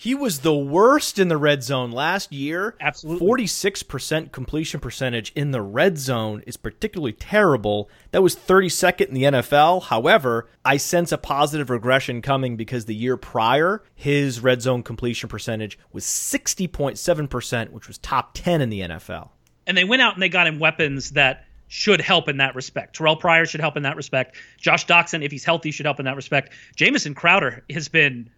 [0.02, 2.74] He was the worst in the red zone last year.
[2.80, 3.28] Absolutely.
[3.45, 7.89] 46% completion percentage in the red zone is particularly terrible.
[8.12, 9.84] That was 32nd in the NFL.
[9.84, 15.28] However, I sense a positive regression coming because the year prior, his red zone completion
[15.28, 19.32] percentage was 60.7%, which was top 10 in the NFL.
[19.68, 22.97] And they went out and they got him weapons that should help in that respect.
[22.97, 24.38] Terrelle Pryor should help in that respect.
[24.58, 26.54] Josh Doctson, if he's healthy, should help in that respect.
[26.78, 28.30] Jamison Crowder has been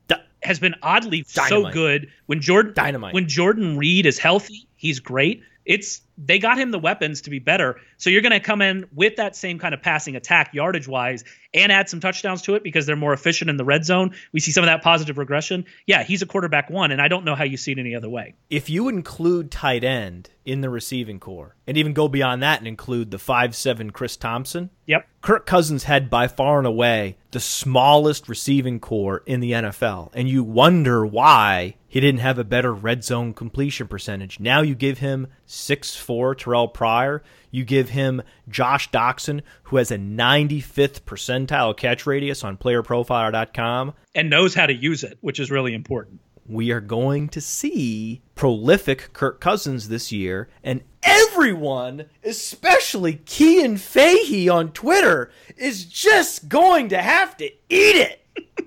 [0.44, 1.50] has been oddly Dynamite.
[1.50, 2.10] so good.
[2.26, 3.14] When Jordan Dynamite.
[3.14, 5.44] when Jordan Reed is healthy, he's great.
[5.66, 7.78] It's they got him the weapons to be better.
[7.98, 11.24] So you're going to come in with that same kind of passing attack yardage wise
[11.54, 14.16] and add some touchdowns to it because they're more efficient in the red zone.
[14.32, 15.66] We see some of that positive regression.
[15.86, 18.10] Yeah, he's a quarterback one, and I don't know how you see it any other
[18.10, 18.36] way.
[18.50, 22.68] If you include tight end in the receiving corps and even go beyond that and
[22.68, 25.08] include the five seven Chris Thompson, yep.
[25.22, 30.10] Kirk Cousins had by far and away the smallest receiving corps in the NFL.
[30.14, 34.40] And you wonder why he didn't have a better red zone completion percentage.
[34.40, 37.24] Now you give him six four Terrelle Pryor.
[37.52, 43.94] You give him Josh Doctson, who has a 95th percentile catch radius on playerprofiler.com.
[44.16, 46.20] And knows how to use it, which is really important.
[46.46, 54.50] We are going to see prolific Kirk Cousins this year, and everyone, especially Cian Fahey
[54.50, 58.18] on Twitter, is just going to have to eat it.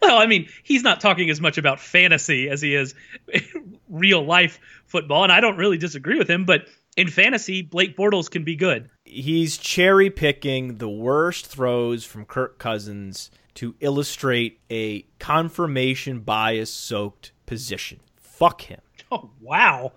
[0.00, 2.94] Well, I mean, he's not talking as much about fantasy as he is
[3.88, 6.66] real life football, and I don't really disagree with him, but
[6.96, 8.90] in fantasy, Blake Bortles can be good.
[9.04, 17.32] He's cherry picking the worst throws from Kirk Cousins to illustrate a confirmation bias soaked
[17.46, 18.00] position.
[18.16, 18.80] Fuck him.
[19.10, 19.92] Oh, wow.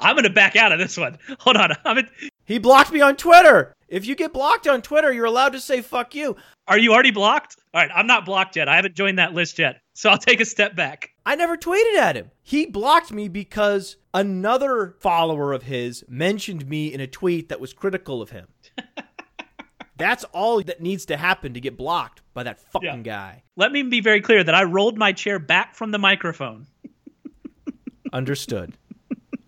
[0.00, 1.16] I'm going to back out of this one.
[1.38, 1.72] Hold on.
[1.86, 2.06] I'm
[2.44, 3.72] He blocked me on Twitter.
[3.88, 6.36] If you get blocked on Twitter, you're allowed to say fuck you.
[6.68, 7.56] Are you already blocked?
[7.72, 8.68] All right, I'm not blocked yet.
[8.68, 9.80] I haven't joined that list yet.
[10.00, 11.10] So I'll take a step back.
[11.26, 12.30] I never tweeted at him.
[12.42, 17.74] He blocked me because another follower of his mentioned me in a tweet that was
[17.74, 18.46] critical of him.
[19.98, 23.12] That's all that needs to happen to get blocked by that fucking yeah.
[23.12, 23.42] guy.
[23.56, 26.66] Let me be very clear that I rolled my chair back from the microphone.
[28.14, 28.78] Understood.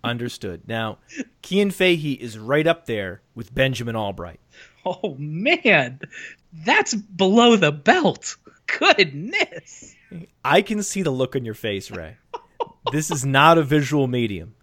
[0.03, 0.67] Understood.
[0.67, 0.99] Now,
[1.43, 4.39] Cian Fahey is right up there with Benjamin Albright.
[4.85, 5.99] Oh man,
[6.51, 8.35] that's below the belt.
[8.67, 9.95] Goodness.
[10.43, 12.17] I can see the look on your face, Ray.
[12.91, 14.55] this is not a visual medium.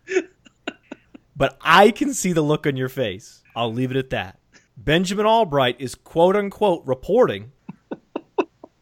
[1.37, 3.43] But I can see the look on your face.
[3.57, 4.39] I'll leave it at that.
[4.77, 7.53] Benjamin Albright is quote unquote reporting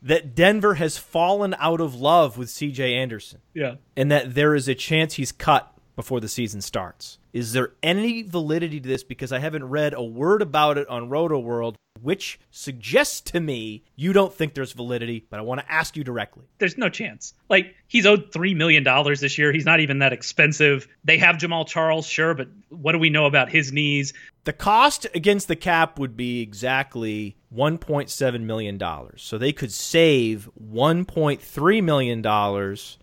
[0.02, 3.40] that Denver has fallen out of love with CJ Anderson.
[3.54, 3.76] Yeah.
[3.96, 7.18] And that there is a chance he's cut before the season starts.
[7.38, 9.04] Is there any validity to this?
[9.04, 13.84] Because I haven't read a word about it on Roto World, which suggests to me
[13.94, 16.46] you don't think there's validity, but I want to ask you directly.
[16.58, 17.34] There's no chance.
[17.48, 18.82] Like, he's owed $3 million
[19.20, 19.52] this year.
[19.52, 20.88] He's not even that expensive.
[21.04, 24.14] They have Jamaal Charles, sure, but what do we know about his knees?
[24.42, 28.80] The cost against the cap would be exactly $1.7 million.
[29.16, 32.22] So they could save $1.3 million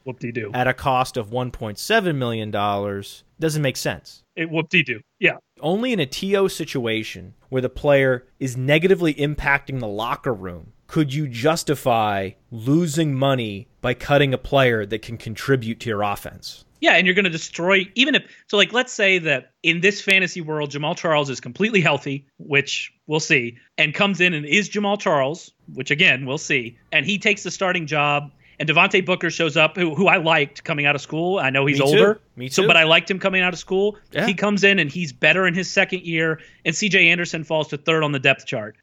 [0.04, 0.52] Whoop-de-doo.
[0.54, 2.52] at a cost of $1.7 million.
[2.52, 4.24] Doesn't make sense.
[4.36, 5.02] It whoop-de-doo.
[5.20, 5.38] Yeah.
[5.62, 11.14] Only in a TO situation where the player is negatively impacting the locker room could
[11.14, 16.66] you justify losing money by cutting a player that can contribute to your offense.
[16.82, 18.58] Yeah, and you're going to destroy even if so.
[18.58, 23.20] Like, let's say that in this fantasy world, Jamaal Charles is completely healthy, which we'll
[23.20, 27.42] see, and comes in and is Jamaal Charles, which again we'll see, and he takes
[27.42, 31.02] the starting job, and Devontae Booker shows up, who who I liked coming out of
[31.02, 31.40] school.
[31.40, 32.20] I know he's older.
[32.36, 32.64] Me too.
[32.64, 33.98] So, but I liked him coming out of school.
[34.12, 34.26] Yeah.
[34.26, 37.78] He comes in and he's better in his second year, and CJ Anderson falls to
[37.78, 38.76] third on the depth chart.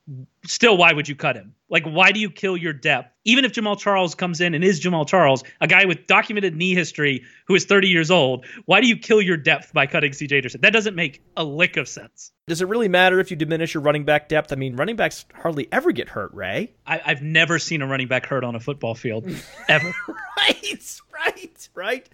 [0.45, 1.55] Still, why would you cut him?
[1.69, 3.11] Like, why do you kill your depth?
[3.25, 6.75] Even if Jamaal Charles comes in and is Jamaal Charles, a guy with documented knee
[6.75, 10.37] history who is 30 years old, why do you kill your depth by cutting CJ
[10.37, 10.61] Anderson?
[10.63, 12.33] That doesn't make a lick of sense.
[12.47, 14.53] Does it really matter if you diminish your running back depth?
[14.53, 16.73] I mean, running backs hardly ever get hurt, Ray.
[16.87, 19.25] I, I've never seen a running back hurt on a football field,
[19.69, 19.95] ever.
[20.37, 22.09] right, right, right.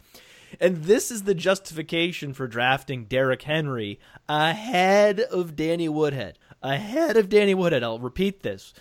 [0.61, 6.38] And this is the justification for drafting Derrick Henry ahead of Danny Woodhead.
[6.62, 7.84] Ahead of Danny Woodhead.
[7.84, 8.74] I'll repeat this.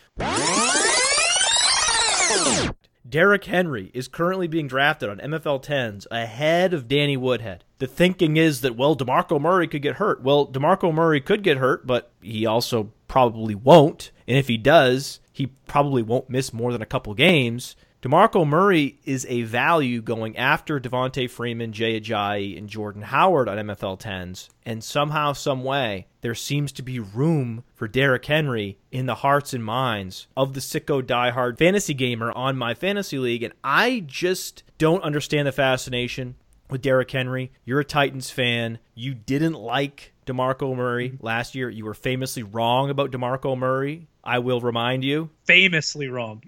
[3.08, 7.64] Derrick Henry is currently being drafted on MFL 10s ahead of Danny Woodhead.
[7.78, 10.22] The thinking is that, well, DeMarco Murray could get hurt.
[10.24, 14.12] Well, DeMarco Murray could get hurt, but he also probably won't.
[14.28, 17.76] And if he does, he probably won't miss more than a couple games.
[18.04, 23.58] DeMarco Murray is a value going after Devonta Freeman, Jay Ajayi, and Jordan Howard on
[23.58, 24.50] MFL 10s.
[24.64, 29.52] And somehow, some way, there seems to be room for Derrick Henry in the hearts
[29.52, 33.42] and minds of the sicko diehard fantasy gamer on my fantasy league.
[33.42, 36.36] And I just don't understand the fascination
[36.70, 37.52] with Derrick Henry.
[37.66, 38.78] You're a Titans fan.
[38.94, 41.26] You didn't like DeMarco Murray mm-hmm.
[41.26, 41.68] last year.
[41.68, 44.08] You were famously wrong about DeMarco Murray.
[44.24, 45.30] I will remind you.
[45.46, 46.44] Famously wrong.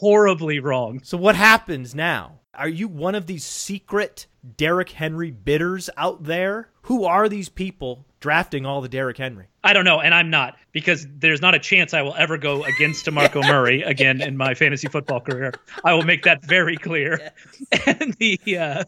[0.00, 1.00] Horribly wrong.
[1.04, 2.40] So what happens now?
[2.54, 4.26] Are you one of these secret
[4.56, 6.70] Derrick Henry bidders out there?
[6.82, 9.48] Who are these people drafting all the Derrick Henry?
[9.62, 12.64] I don't know, and I'm not because there's not a chance I will ever go
[12.64, 15.52] against DeMarco Murray again in my fantasy football career.
[15.84, 17.30] I will make that very clear.
[17.86, 18.84] And the uh,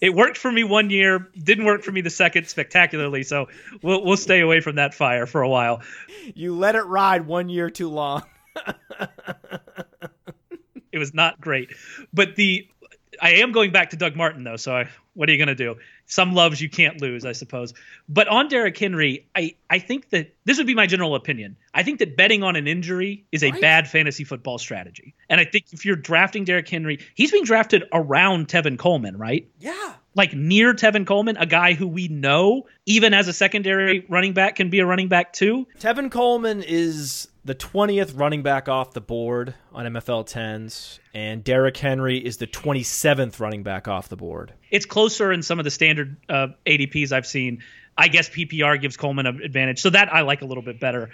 [0.00, 3.22] it worked for me one year, didn't work for me the second spectacularly.
[3.22, 3.48] So
[3.82, 5.82] we'll we'll stay away from that fire for a while.
[6.34, 8.22] You let it ride one year too long.
[10.94, 11.72] It was not great,
[12.12, 12.68] but the
[13.20, 14.56] I am going back to Doug Martin though.
[14.56, 15.76] So I, what are you going to do?
[16.06, 17.72] Some loves you can't lose, I suppose.
[18.08, 21.56] But on Derrick Henry, I, I think that this would be my general opinion.
[21.72, 23.60] I think that betting on an injury is a Right.
[23.60, 25.14] bad fantasy football strategy.
[25.28, 29.48] And I think if you're drafting Derrick Henry, he's being drafted around Tevin Coleman, right?
[29.60, 29.94] Yeah.
[30.16, 34.56] Like near Tevin Coleman, a guy who we know, even as a secondary running back,
[34.56, 35.66] can be a running back too.
[35.80, 41.76] Tevin Coleman is the 20th running back off the board on MFL 10s, and Derrick
[41.76, 44.52] Henry is the 27th running back off the board.
[44.70, 47.62] It's closer in some of the standard uh, ADPs I've seen.
[47.98, 51.10] I guess PPR gives Coleman an advantage, so that I like a little bit better.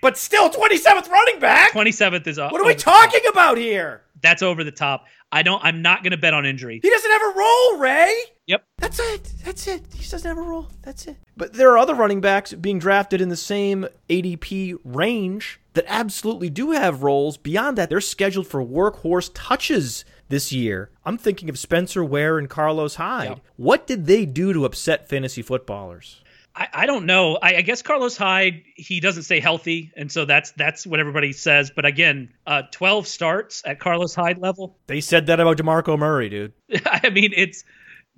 [0.00, 1.72] But still, 27th running back?
[1.72, 3.10] 27th is uh, What are we over the top.
[3.10, 4.02] talking about here?
[4.24, 5.04] That's over the top.
[5.30, 5.62] I don't.
[5.62, 6.80] I'm not going to bet on injury.
[6.82, 8.14] He doesn't have a role, Ray.
[8.46, 8.64] Yep.
[8.78, 9.32] That's it.
[9.44, 9.82] That's it.
[9.94, 10.68] He doesn't have a role.
[10.82, 11.16] That's it.
[11.36, 16.48] But there are other running backs being drafted in the same ADP range that absolutely
[16.48, 17.36] do have roles.
[17.36, 20.90] Beyond that, they're scheduled for workhorse touches this year.
[21.04, 23.28] I'm thinking of Spencer Ware and Carlos Hyde.
[23.28, 23.40] Yep.
[23.56, 26.22] What did they do to upset fantasy footballers?
[26.56, 27.36] I, I don't know.
[27.40, 31.32] I, I guess Carlos Hyde he doesn't stay healthy, and so that's that's what everybody
[31.32, 31.70] says.
[31.74, 34.78] But again, uh, 12 starts at Carlos Hyde level.
[34.86, 36.52] They said that about DeMarco Murray, dude.
[36.86, 37.64] I mean, it's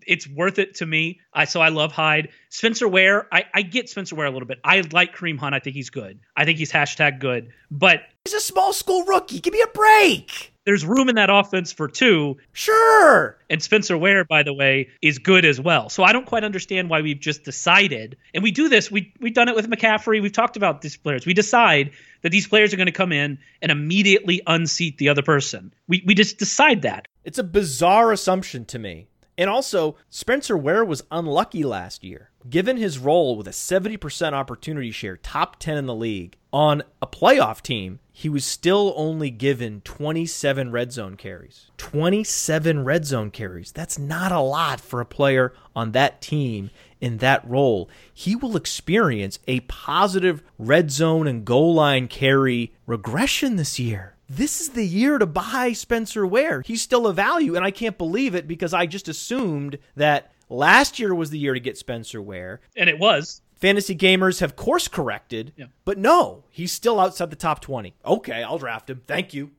[0.06, 1.20] it's worth it to me.
[1.32, 2.28] I so I love Hyde.
[2.50, 4.58] Spencer Ware, I, I get Spencer Ware a little bit.
[4.62, 5.54] I like Kareem Hunt.
[5.54, 6.20] I think he's good.
[6.36, 7.50] I think he's hashtag good.
[7.70, 9.38] But He's a small school rookie.
[9.38, 10.52] Give me a break.
[10.66, 12.36] There's room in that offense for two.
[12.52, 13.38] Sure.
[13.48, 15.88] And Spencer Ware, by the way, is good as well.
[15.88, 18.90] So I don't quite understand why we've just decided, and we do this.
[18.90, 20.20] We we've done it with McCaffrey.
[20.20, 21.24] We've talked about these players.
[21.24, 21.92] We decide
[22.22, 25.72] that these players are going to come in and immediately unseat the other person.
[25.88, 27.06] We we just decide that.
[27.24, 29.06] It's a bizarre assumption to me.
[29.38, 32.30] And also, Spencer Ware was unlucky last year.
[32.48, 37.06] Given his role with a 70% opportunity share, top 10 in the league, on a
[37.06, 41.70] playoff team, he was still only given 27 red zone carries.
[41.76, 43.72] 27 red zone carries.
[43.72, 47.90] That's not a lot for a player on that team in that role.
[48.14, 54.15] He will experience a positive red zone and goal line carry regression this year.
[54.28, 56.62] This is the year to buy Spencer Ware.
[56.62, 60.98] He's still a value, and I can't believe it because I just assumed that last
[60.98, 62.60] year was the year to get Spencer Ware.
[62.76, 63.40] And it was.
[63.66, 65.66] Fantasy gamers have course corrected, Yeah.
[65.84, 67.94] but no, he's still outside the top 20.
[68.04, 69.02] Okay, I'll draft him.
[69.08, 69.50] Thank you.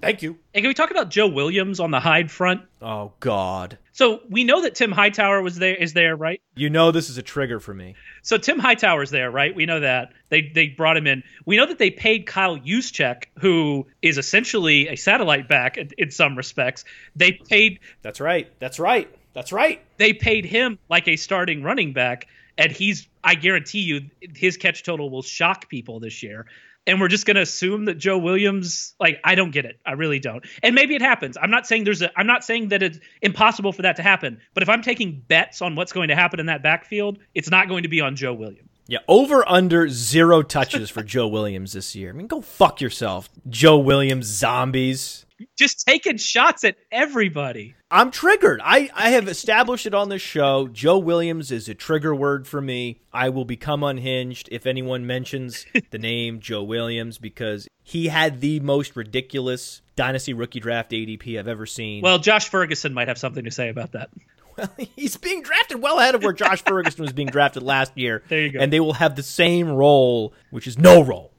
[0.00, 0.38] Thank you.
[0.54, 2.62] And can we talk about Joe Williams on the Hyde front?
[2.80, 3.76] Oh, God.
[3.90, 6.40] So we know that Tim Hightower was there, is there, right?
[6.54, 7.96] You know this is a trigger for me.
[8.22, 9.52] So Tim Hightower's there, right?
[9.52, 11.24] We know that they they brought him in.
[11.44, 16.12] We know that they paid Kyle Juszczyk, who is essentially a satellite back in, in
[16.12, 16.84] some respects.
[17.16, 18.52] They paid That's right.
[18.60, 19.12] That's right.
[19.34, 19.82] That's right.
[19.98, 22.28] they paid him like a starting running back,
[22.58, 26.44] and he's I guarantee you his catch total will shock people this year.
[26.86, 29.78] and we're just going to assume that Joe Williams like I don't get it.
[29.86, 30.44] I really don't.
[30.62, 31.36] And maybe it happens.
[31.40, 34.40] I'm not saying there's a I'm not saying that it's impossible for that to happen,
[34.54, 37.68] but if I'm taking bets on what's going to happen in that backfield, it's not
[37.68, 38.68] going to be on Joe Williams.
[38.86, 42.08] Yeah, over under zero touches for Joe Williams this year.
[42.08, 45.26] I mean, go fuck yourself, Joe Williams zombies.
[45.56, 47.74] Just taking shots at everybody.
[47.90, 48.60] I'm triggered.
[48.62, 50.68] I, I have established it on this show.
[50.68, 53.00] Joe Williams is a trigger word for me.
[53.12, 58.60] I will become unhinged if anyone mentions the name Joe Williams because he had the
[58.60, 62.02] most ridiculous dynasty rookie draft ADP I've ever seen.
[62.02, 64.10] Well, Josh Ferguson might have something to say about that.
[64.56, 68.22] Well, he's being drafted well ahead of where Josh Ferguson was being drafted last year.
[68.28, 68.58] There you go.
[68.60, 71.32] And they will have the same role, which is no role.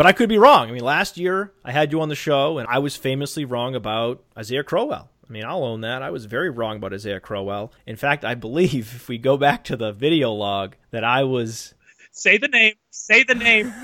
[0.00, 0.70] But I could be wrong.
[0.70, 3.74] I mean, last year I had you on the show, and I was famously wrong
[3.74, 5.10] about Isaiah Crowell.
[5.28, 6.00] I mean, I'll own that.
[6.00, 7.70] I was very wrong about Isaiah Crowell.
[7.86, 11.74] In fact, I believe if we go back to the video log, that I was
[12.12, 12.76] Say the name.
[12.88, 13.74] Say the name.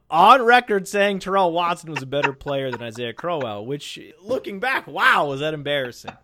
[0.10, 4.88] on record saying Terrell Watson was a better player than Isaiah Crowell, which, looking back,
[4.88, 6.16] wow, was that embarrassing.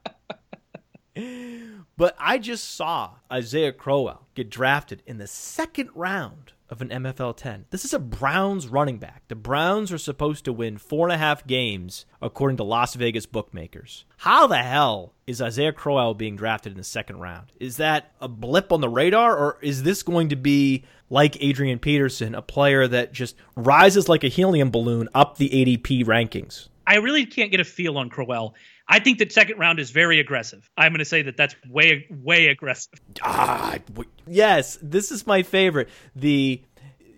[1.96, 7.36] but I just saw Isaiah Crowell get drafted in the second round of an MFL
[7.36, 7.66] 10.
[7.70, 9.22] This is a Browns running back.
[9.28, 13.26] The Browns are supposed to win four and a half games according to Las Vegas
[13.26, 14.04] bookmakers.
[14.18, 17.52] How the hell is Isaiah Crowell being drafted in the second round?
[17.60, 21.78] Is that a blip on the radar, or is this going to be like Adrian
[21.78, 26.68] Peterson, a player that just rises like a helium balloon up the ADP rankings?
[26.86, 28.54] I really can't get a feel on Crowell.
[28.88, 30.70] I think that second round is very aggressive.
[30.76, 33.00] I'm going to say that that's way, way aggressive.
[33.22, 33.78] Ah,
[34.26, 35.88] yes, this is my favorite.
[36.14, 36.62] The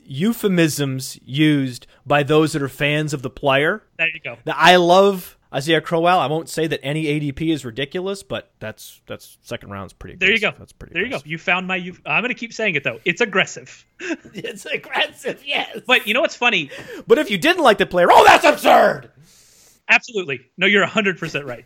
[0.05, 3.83] euphemisms used by those that are fans of the player.
[3.99, 4.39] There you go.
[4.47, 6.19] I love Isaiah Crowell.
[6.19, 10.15] I won't say that any ADP is ridiculous, but that's that's second round's pretty.
[10.15, 10.41] Aggressive.
[10.41, 10.59] There you go.
[10.59, 10.95] That's pretty.
[10.95, 11.27] There aggressive.
[11.27, 11.33] you go.
[11.33, 11.77] You found my.
[11.77, 13.01] You, I'm going to keep saying it though.
[13.05, 13.85] It's aggressive.
[14.01, 15.81] it's aggressive, yes.
[15.87, 16.71] But you know what's funny?
[17.07, 19.11] But if you didn't like the player, oh, that's absurd.
[19.89, 20.41] Absolutely.
[20.57, 21.65] No, you're 100% right.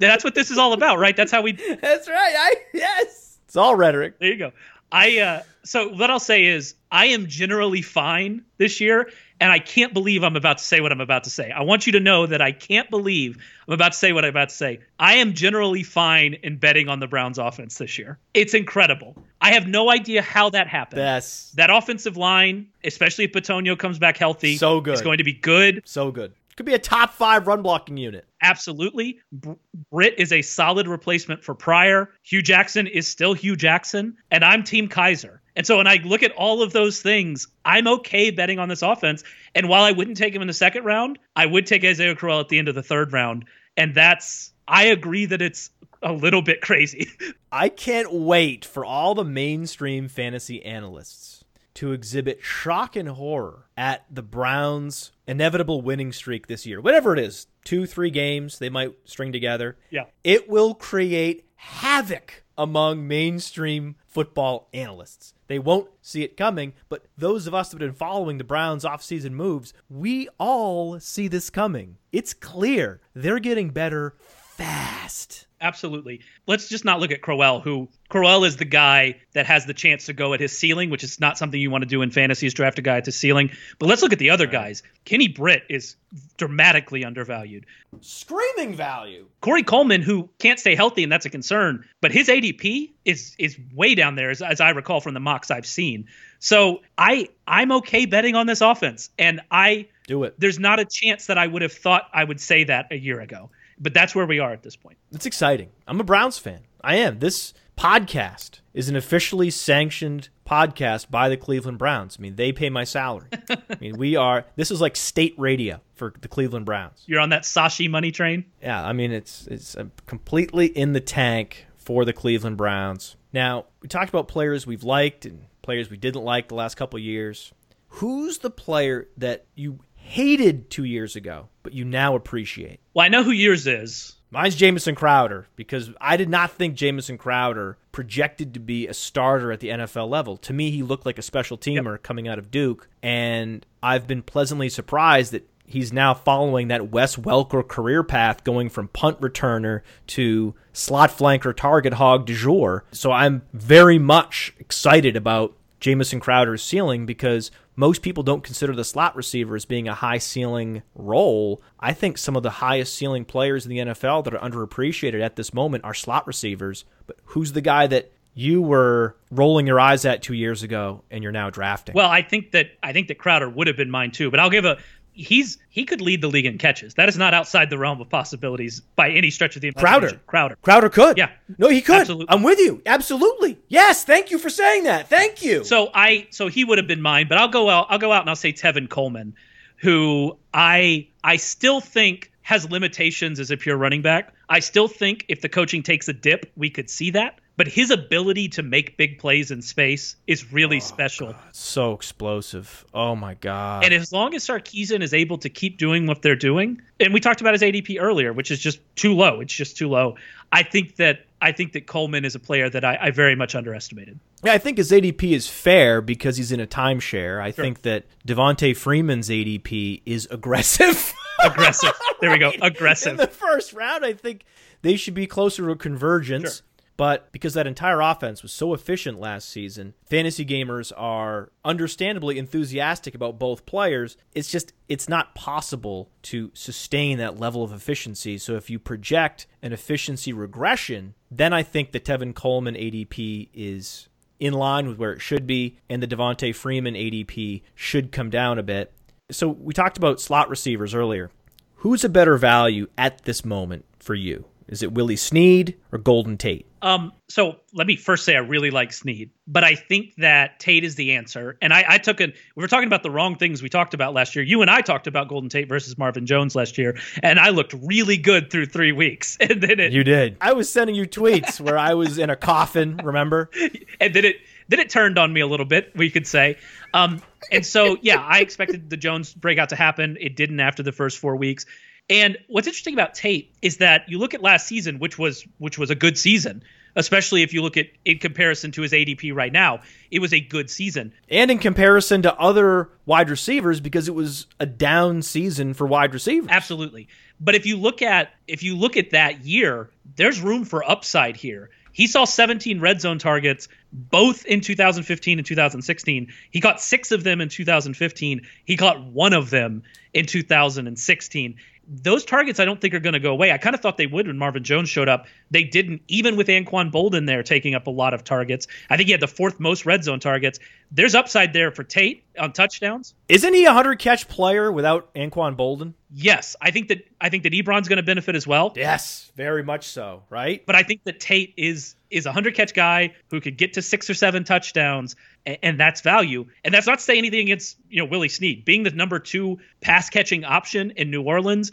[0.00, 1.16] That's what this is all about, right?
[1.16, 2.34] That's how we That's right.
[2.36, 3.38] I yes.
[3.46, 4.18] It's all rhetoric.
[4.18, 4.52] There you go.
[4.90, 9.10] I uh so what I'll say is I am generally fine this year
[9.40, 11.50] and I can't believe I'm about to say what I'm about to say.
[11.50, 14.30] I want you to know that I can't believe I'm about to say what I'm
[14.30, 14.80] about to say.
[14.98, 18.18] I am generally fine in betting on the Browns offense this year.
[18.34, 19.16] It's incredible.
[19.40, 21.02] I have no idea how that happened.
[21.02, 21.52] Yes.
[21.56, 24.92] That offensive line, especially if Bitonio comes back healthy, So good.
[24.92, 25.82] It's going to be good.
[25.84, 26.32] So good.
[26.56, 28.26] Could be a top five run blocking unit.
[28.42, 29.20] Absolutely.
[29.32, 29.52] Br-
[29.90, 32.10] Britt is a solid replacement for Pryor.
[32.22, 35.38] Hue Jackson is still Hue Jackson, and I'm Team Kizer.
[35.56, 38.82] And so when I look at all of those things, I'm okay betting on this
[38.82, 39.22] offense.
[39.54, 42.40] And while I wouldn't take him in the second round, I would take Isaiah Crowell
[42.40, 43.44] at the end of the third round.
[43.76, 45.70] And that's, I agree that it's
[46.02, 47.08] a little bit crazy.
[47.50, 51.41] I can't wait for all the mainstream fantasy analysts
[51.74, 56.80] to exhibit shock and horror at the Browns' inevitable winning streak this year.
[56.80, 59.76] Whatever it is, two, three games they might string together.
[59.90, 60.04] Yeah.
[60.24, 65.34] It will create havoc among mainstream football analysts.
[65.46, 68.84] They won't see it coming, but those of us that have been following the Browns'
[68.84, 71.98] offseason moves, we all see this coming.
[72.10, 75.46] It's clear they're getting better fast.
[75.62, 76.20] Absolutely.
[76.48, 80.06] Let's just not look at Crowell, who Crowell is the guy that has the chance
[80.06, 82.48] to go at his ceiling, which is not something you want to do in fantasy
[82.48, 83.52] is draft a guy at his ceiling.
[83.78, 84.82] But let's look at the other guys.
[85.04, 85.94] Kenny Britt is
[86.36, 87.64] dramatically undervalued.
[88.00, 89.26] Screaming value.
[89.40, 93.56] Corey Coleman, who can't stay healthy, and that's a concern, but his ADP is is
[93.72, 96.08] way down there, as, as I recall from the mocks I've seen.
[96.40, 100.34] So I I'm okay betting on this offense, and I Do it.
[100.38, 103.20] there's not a chance that I would have thought I would say that a year
[103.20, 103.50] ago.
[103.82, 104.96] But that's where we are at this point.
[105.10, 105.70] It's exciting.
[105.88, 106.60] I'm a Browns fan.
[106.84, 107.18] I am.
[107.18, 112.16] This podcast is an officially sanctioned podcast by the Cleveland Browns.
[112.18, 113.28] I mean, they pay my salary.
[113.50, 114.44] I mean, we are.
[114.54, 117.02] This is like state radio for the Cleveland Browns.
[117.06, 118.44] You're on that Sashi money train.
[118.62, 123.16] Yeah, I mean, it's it's uh, completely in the tank for the Cleveland Browns.
[123.32, 127.00] Now, we talked about players we've liked and players we didn't like the last couple
[127.00, 127.52] years.
[127.96, 132.80] Who's the player that you hated two years ago, but you now appreciate?
[132.94, 134.16] Well, I know who yours is.
[134.30, 139.52] Mine's Jamison Crowder because I did not think Jamison Crowder projected to be a starter
[139.52, 140.38] at the NFL level.
[140.38, 144.22] To me, he looked like a special teamer coming out of Duke, and I've been
[144.22, 149.82] pleasantly surprised that he's now following that Wes Welker career path, going from punt returner
[150.08, 152.84] to slot flanker, target hog du jour.
[152.92, 158.84] So I'm very much excited about Jamison Crowder's ceiling because most people don't consider the
[158.84, 161.60] slot receiver as being a high ceiling role.
[161.80, 165.34] I think some of the highest ceiling players in the NFL that are underappreciated at
[165.34, 166.84] this moment are slot receivers.
[167.08, 171.22] But who's the guy that you were rolling your eyes at two years ago and
[171.22, 171.94] you're now drafting.
[171.94, 174.50] Well, I think that I think that Crowder would have been mine too, but I'll
[174.50, 174.78] give a
[175.12, 176.94] he's he could lead the league in catches.
[176.94, 180.20] That is not outside the realm of possibilities by any stretch of the imagination.
[180.26, 180.56] Crowder.
[180.56, 180.56] Crowder.
[180.62, 181.18] Crowder could.
[181.18, 181.30] Yeah.
[181.58, 182.00] No, he could.
[182.00, 182.26] Absolutely.
[182.28, 182.82] I'm with you.
[182.86, 183.58] Absolutely.
[183.68, 184.04] Yes.
[184.04, 185.08] Thank you for saying that.
[185.08, 185.64] Thank you.
[185.64, 187.86] So I so he would have been mine, but I'll go out.
[187.90, 189.34] I'll go out and I'll say Tevin Coleman,
[189.76, 194.34] who I I still think has limitations as a pure running back.
[194.48, 197.90] I still think if the coaching takes a dip, we could see that but his
[197.90, 201.32] ability to make big plays in space is really oh, special.
[201.32, 201.42] God.
[201.52, 202.84] So explosive.
[202.94, 203.84] Oh my god.
[203.84, 207.20] And as long as Sarkisian is able to keep doing what they're doing, and we
[207.20, 209.40] talked about his ADP earlier, which is just too low.
[209.40, 210.16] It's just too low.
[210.52, 213.54] I think that I think that Coleman is a player that I, I very much
[213.54, 214.18] underestimated.
[214.44, 217.40] Yeah, I think his ADP is fair because he's in a timeshare.
[217.40, 217.64] I sure.
[217.64, 221.12] think that Devonta Freeman's ADP is aggressive.
[221.44, 221.92] aggressive.
[222.20, 222.52] There we go.
[222.62, 223.12] Aggressive.
[223.12, 224.44] In the first round, I think
[224.82, 226.56] they should be closer to convergence.
[226.56, 226.64] Sure.
[226.96, 233.14] But because that entire offense was so efficient last season, fantasy gamers are understandably enthusiastic
[233.14, 234.16] about both players.
[234.34, 238.38] It's just, it's not possible to sustain that level of efficiency.
[238.38, 244.08] So if you project an efficiency regression, then I think the Tevin Coleman ADP is
[244.38, 248.58] in line with where it should be, and the Devonta Freeman ADP should come down
[248.58, 248.92] a bit.
[249.30, 251.30] So we talked about slot receivers earlier.
[251.76, 254.44] Who's a better value at this moment for you?
[254.68, 256.66] Is it Willie Snead or Golden Tate?
[256.82, 260.82] Um, so let me first say I really like Snead, but I think that Tate
[260.82, 261.56] is the answer.
[261.62, 264.14] And I, I took an we were talking about the wrong things we talked about
[264.14, 264.44] last year.
[264.44, 267.72] You and I talked about Golden Tate versus Marvin Jones last year, and I looked
[267.74, 269.38] really good through three weeks.
[269.52, 270.36] And then it You did.
[270.40, 273.50] I was sending you tweets where I was in a coffin, remember?
[274.00, 274.36] And then it
[274.68, 276.56] then it turned on me a little bit, we could say.
[276.94, 277.20] Um,
[277.50, 280.16] and so yeah, I expected the Jones breakout to happen.
[280.20, 281.66] It didn't after the first four weeks.
[282.10, 285.78] And what's interesting about Tate is that you look at last season, which was which
[285.78, 286.62] was a good season,
[286.96, 289.80] especially if you look at in comparison to his ADP right now,
[290.10, 291.12] it was a good season.
[291.30, 296.12] And in comparison to other wide receivers because it was a down season for wide
[296.12, 296.50] receivers.
[296.50, 297.08] Absolutely.
[297.40, 301.36] But if you look at if you look at that year, there's room for upside
[301.36, 301.70] here.
[301.92, 306.32] He saw 17 red zone targets both in 2015 and 2016.
[306.50, 308.46] He caught 6 of them in 2015.
[308.64, 309.82] He caught 1 of them
[310.14, 311.56] in 2016
[311.88, 313.52] those targets I don't think are going to go away.
[313.52, 315.26] I kind of thought they would when Marvin Jones showed up.
[315.50, 318.66] They didn't, even with Anquan Boldin there taking up a lot of targets.
[318.88, 320.58] I think he had the fourth most red zone targets.
[320.94, 323.14] There's upside there for Tate on touchdowns.
[323.26, 325.94] Isn't he a hundred catch player without Anquan Boldin?
[326.12, 328.74] Yes, I think that I think that Ebron's going to benefit as well.
[328.76, 330.22] Yes, very much so.
[330.28, 333.72] Right, but I think that Tate is is a hundred catch guy who could get
[333.74, 335.16] to six or seven touchdowns,
[335.46, 336.46] and, and that's value.
[336.62, 339.60] And that's not to say anything against you know Willie Snead being the number two
[339.80, 341.72] pass catching option in New Orleans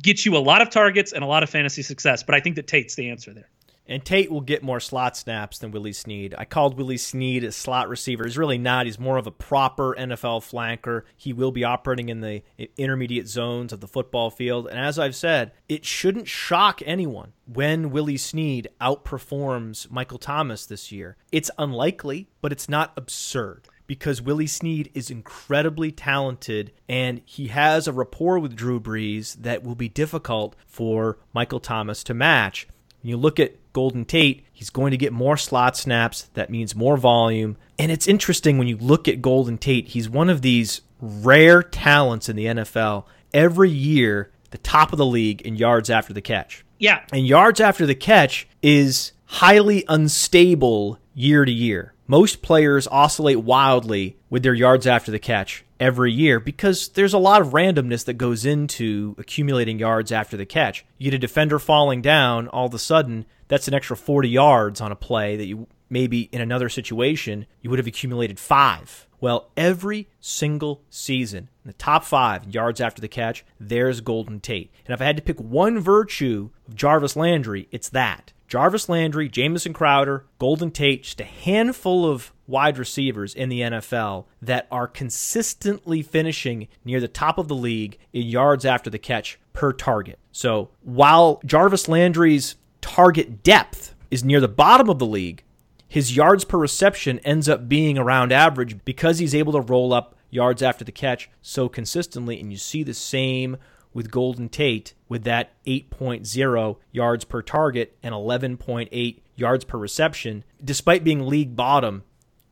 [0.00, 2.22] gets you a lot of targets and a lot of fantasy success.
[2.22, 3.48] But I think that Tate's the answer there.
[3.88, 6.34] And Tate will get more slot snaps than Willie Snead.
[6.36, 8.24] I called Willie Snead a slot receiver.
[8.24, 8.86] He's really not.
[8.86, 11.02] He's more of a proper NFL flanker.
[11.16, 12.42] He will be operating in the
[12.76, 14.68] intermediate zones of the football field.
[14.68, 20.92] And as I've said, it shouldn't shock anyone when Willie Snead outperforms Michael Thomas this
[20.92, 21.16] year.
[21.32, 27.88] It's unlikely, but it's not absurd because Willie Snead is incredibly talented and he has
[27.88, 32.68] a rapport with Drew Brees that will be difficult for Michael Thomas to match.
[33.02, 36.22] When you look at Golden Tate, he's going to get more slot snaps.
[36.34, 37.56] That means more volume.
[37.78, 42.28] And it's interesting when you look at Golden Tate, he's one of these rare talents
[42.28, 43.04] in the NFL.
[43.32, 46.64] Every year, the top of the league in yards after the catch.
[46.80, 47.04] Yeah.
[47.12, 51.94] And yards after the catch is highly unstable year to year.
[52.08, 57.18] Most players oscillate wildly with their yards after the catch every year because there's a
[57.18, 60.84] lot of randomness that goes into accumulating yards after the catch.
[60.98, 64.80] You get a defender falling down, all of a sudden, that's an extra 40 yards
[64.80, 69.06] on a play that you maybe in another situation you would have accumulated five.
[69.20, 74.70] Well, every single season, the top five yards after the catch, there's Golden Tate.
[74.86, 78.32] And if I had to pick one virtue of Jarvis Landry, it's that.
[78.46, 84.24] Jarvis Landry, Jamison Crowder, Golden Tate, just a handful of wide receivers in the NFL
[84.42, 89.38] that are consistently finishing near the top of the league in yards after the catch
[89.52, 90.18] per target.
[90.32, 95.44] So while Jarvis Landry's target depth is near the bottom of the league,
[95.86, 100.16] his yards per reception ends up being around average because he's able to roll up
[100.30, 102.40] yards after the catch so consistently.
[102.40, 103.56] And you see the same
[103.92, 111.04] with Golden Tate with that 8.0 yards per target and 11.8 yards per reception, despite
[111.04, 112.04] being league bottom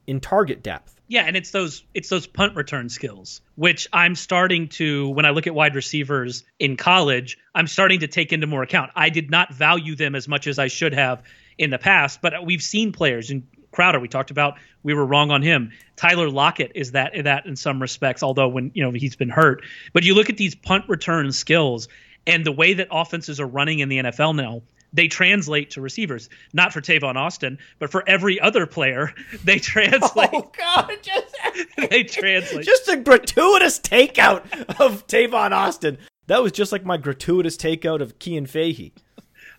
[0.07, 0.97] in target depth.
[1.09, 5.31] Yeah, and it's those it's those punt return skills, which I'm starting to when I
[5.31, 8.91] look at wide receivers in college, I'm starting to take into more account.
[8.97, 11.23] I did not value them as much as I should have
[11.59, 14.01] in the past, but we've seen players in Crowder.
[14.01, 15.73] We talked about we were wrong on him.
[15.95, 19.65] Tyler Lockett is that that in some respects, although when you know he's been hurt.
[19.93, 21.89] But you look at these punt return skills
[22.27, 24.63] and the way that offenses are running in the NFL now
[24.93, 26.29] they translate to receivers.
[26.53, 29.13] Not for Tavon Austin, but for every other player,
[29.45, 30.31] they translate.
[30.33, 30.93] Oh God!
[31.03, 31.37] Just,
[31.91, 32.65] they translate.
[32.65, 34.43] Just a gratuitous takeout
[34.81, 35.99] of Tavon Austin.
[36.27, 38.93] That was just like my gratuitous takeout of Cian Fahey.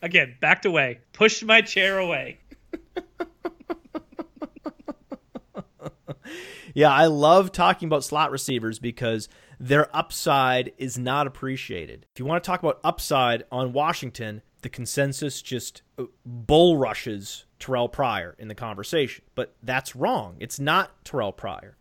[0.02, 2.40] Again, backed away, pushed my chair away.
[6.74, 12.06] yeah, I love talking about slot receivers because their upside is not appreciated.
[12.14, 17.46] If you want to talk about upside on Washington, the consensus just uh, bull rushes
[17.60, 19.24] Terrelle Pryor in the conversation.
[19.36, 20.38] But that's wrong.
[20.40, 21.78] It's not Terrelle Pryor.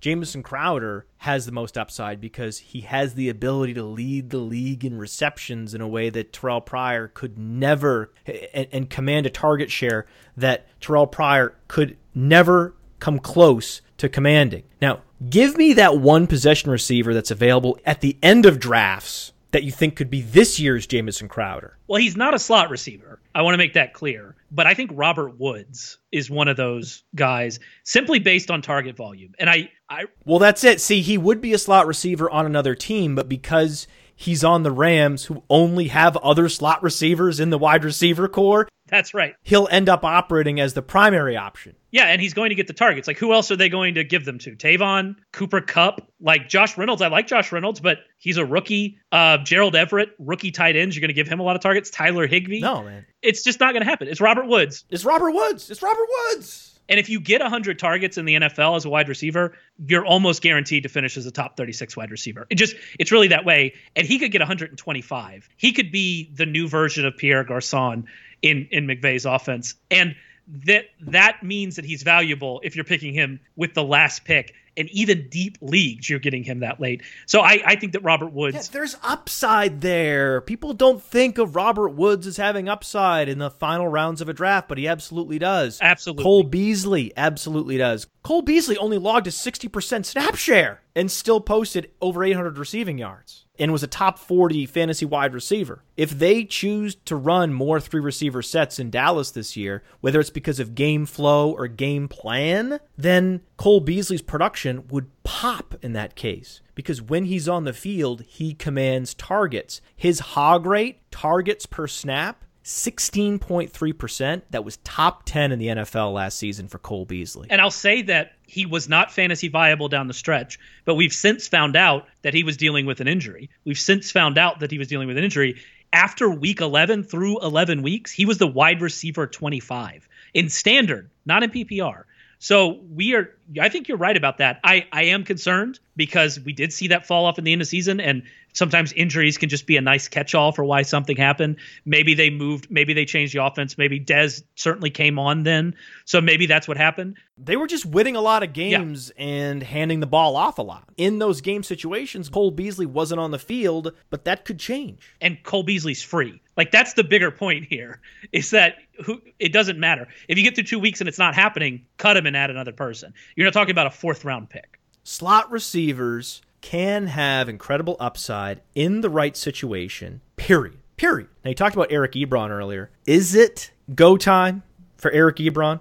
[0.00, 4.84] Jamison Crowder has the most upside because he has the ability to lead the league
[4.84, 9.70] in receptions in a way that Terrelle Pryor could never and, and command a target
[9.70, 10.04] share
[10.36, 14.64] that Terrelle Pryor could never come close to commanding.
[14.80, 15.00] Now,
[15.30, 19.70] give me that one possession receiver that's available at the end of drafts that you
[19.70, 21.78] think could be this year's Jamison Crowder?
[21.86, 23.20] Well, he's not a slot receiver.
[23.36, 24.34] I want to make that clear.
[24.50, 29.32] But I think Robert Woods is one of those guys simply based on target volume.
[29.38, 30.80] And I, I Well, that's it.
[30.80, 33.86] See, he would be a slot receiver on another team, but because
[34.16, 38.68] he's on the Rams who only have other slot receivers in the wide receiver corps,
[38.86, 39.34] that's right.
[39.42, 41.74] He'll end up operating as the primary option.
[41.90, 43.08] Yeah, and he's going to get the targets.
[43.08, 44.56] Like, who else are they going to give them to?
[44.56, 47.00] Tavon, Cooper Kupp, like Josh Reynolds.
[47.00, 48.98] I like Josh Reynolds, but he's a rookie.
[49.10, 50.94] Uh, Gerald Everett, rookie tight ends.
[50.94, 51.90] You're going to give him a lot of targets.
[51.90, 52.60] Tyler Higbee.
[52.60, 53.06] No, man.
[53.22, 54.08] It's just not going to happen.
[54.08, 54.84] It's Robert Woods.
[54.90, 55.70] It's Robert Woods.
[55.70, 56.74] It's Robert Woods.
[56.88, 59.54] And if you get 100 targets in the NFL as a wide receiver,
[59.86, 62.46] you're almost guaranteed to finish as a top 36 wide receiver.
[62.50, 63.74] It just it's really that way.
[63.96, 65.48] And he could get 125.
[65.56, 68.06] He could be the new version of Pierre Garcon
[68.44, 69.74] in in McVay's offense.
[69.90, 70.14] And
[70.46, 74.90] that that means that he's valuable if you're picking him with the last pick and
[74.90, 77.02] even deep leagues you're getting him that late.
[77.24, 80.42] So i, I think that robert woods yeah, there's upside there.
[80.42, 84.34] People don't think of robert woods as having upside in the final rounds of a
[84.34, 85.78] draft but he absolutely does.
[85.80, 86.22] Absolutely.
[86.22, 88.06] Cole beasley absolutely does.
[88.22, 93.43] Cole beasley only logged a 60% snap share and still posted over 800 receiving yards
[93.58, 95.84] and was a top 40 fantasy wide receiver.
[95.96, 100.30] If they choose to run more three receiver sets in Dallas this year, whether it's
[100.30, 106.16] because of game flow or game plan, then Cole Beasley's production would pop in that
[106.16, 106.60] case.
[106.74, 109.80] Because when he's on the field, he commands targets.
[109.96, 114.42] His hog rate, targets per snap, 16.3%.
[114.50, 117.46] That was top 10 in the NFL last season for Cole Beasley.
[117.50, 121.46] And I'll say that he was not fantasy viable down the stretch, but we've since
[121.46, 123.50] found out that he was dealing with an injury.
[123.64, 125.60] We've since found out that he was dealing with an injury.
[125.92, 131.42] After week 11 through 11 weeks, he was the wide receiver 25 in standard, not
[131.42, 132.04] in PPR.
[132.38, 134.60] So we are I think you're right about that.
[134.64, 137.68] I, I am concerned because we did see that fall off in the end of
[137.68, 138.22] season and
[138.54, 141.56] sometimes injuries can just be a nice catch-all for why something happened.
[141.84, 143.76] Maybe they moved, maybe they changed the offense.
[143.76, 145.74] Maybe Dez certainly came on then,
[146.04, 147.18] so maybe that's what happened.
[147.36, 149.24] They were just winning a lot of games yeah.
[149.24, 150.88] and handing the ball off a lot.
[150.96, 155.00] In those game situations, Cole Beasley wasn't on the field, but that could change.
[155.20, 156.40] And Cole Beasley's free.
[156.56, 158.00] Like that's the bigger point here
[158.32, 161.34] is that who it doesn't matter if you get through two weeks and it's not
[161.34, 163.12] happening, cut him and add another person.
[163.36, 164.78] You're not talking about a fourth round pick.
[165.02, 170.78] Slot receivers can have incredible upside in the right situation, period.
[170.96, 171.28] Period.
[171.44, 172.90] Now, you talked about Eric Ebron earlier.
[173.04, 174.62] Is it go time
[174.96, 175.80] for Eric Ebron?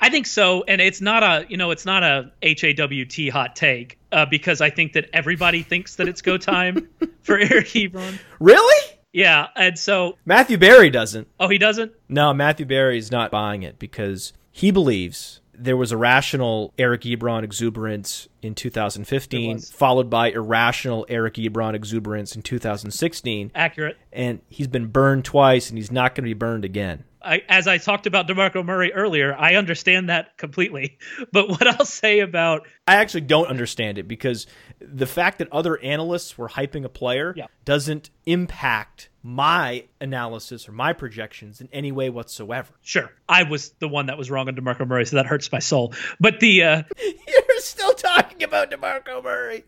[0.00, 3.98] I think so, and it's not a you know it's not a HAWT hot take
[4.10, 6.88] uh, because I think that everybody thinks that it's go time
[7.22, 8.18] for Eric Ebron.
[8.40, 8.96] Really?
[9.12, 11.28] Yeah, and so Matthew Berry doesn't.
[11.38, 11.92] Oh, he doesn't.
[12.08, 17.44] No, Matthew Berry is not buying it because he believes there was irrational Eric Ebron
[17.44, 23.52] exuberance in 2015, followed by irrational Eric Ebron exuberance in 2016.
[23.54, 23.96] Accurate.
[24.12, 27.04] And he's been burned twice, and he's not going to be burned again.
[27.24, 30.98] I, as I talked about DeMarco Murray earlier, I understand that completely.
[31.30, 32.66] But what I'll say about.
[32.86, 34.46] I actually don't understand it because
[34.80, 37.46] the fact that other analysts were hyping a player yeah.
[37.64, 42.68] doesn't impact my analysis or my projections in any way whatsoever.
[42.82, 43.10] Sure.
[43.28, 45.94] I was the one that was wrong on DeMarco Murray, so that hurts my soul.
[46.20, 46.64] But the.
[46.64, 49.64] Uh, You're still talking about DeMarco Murray.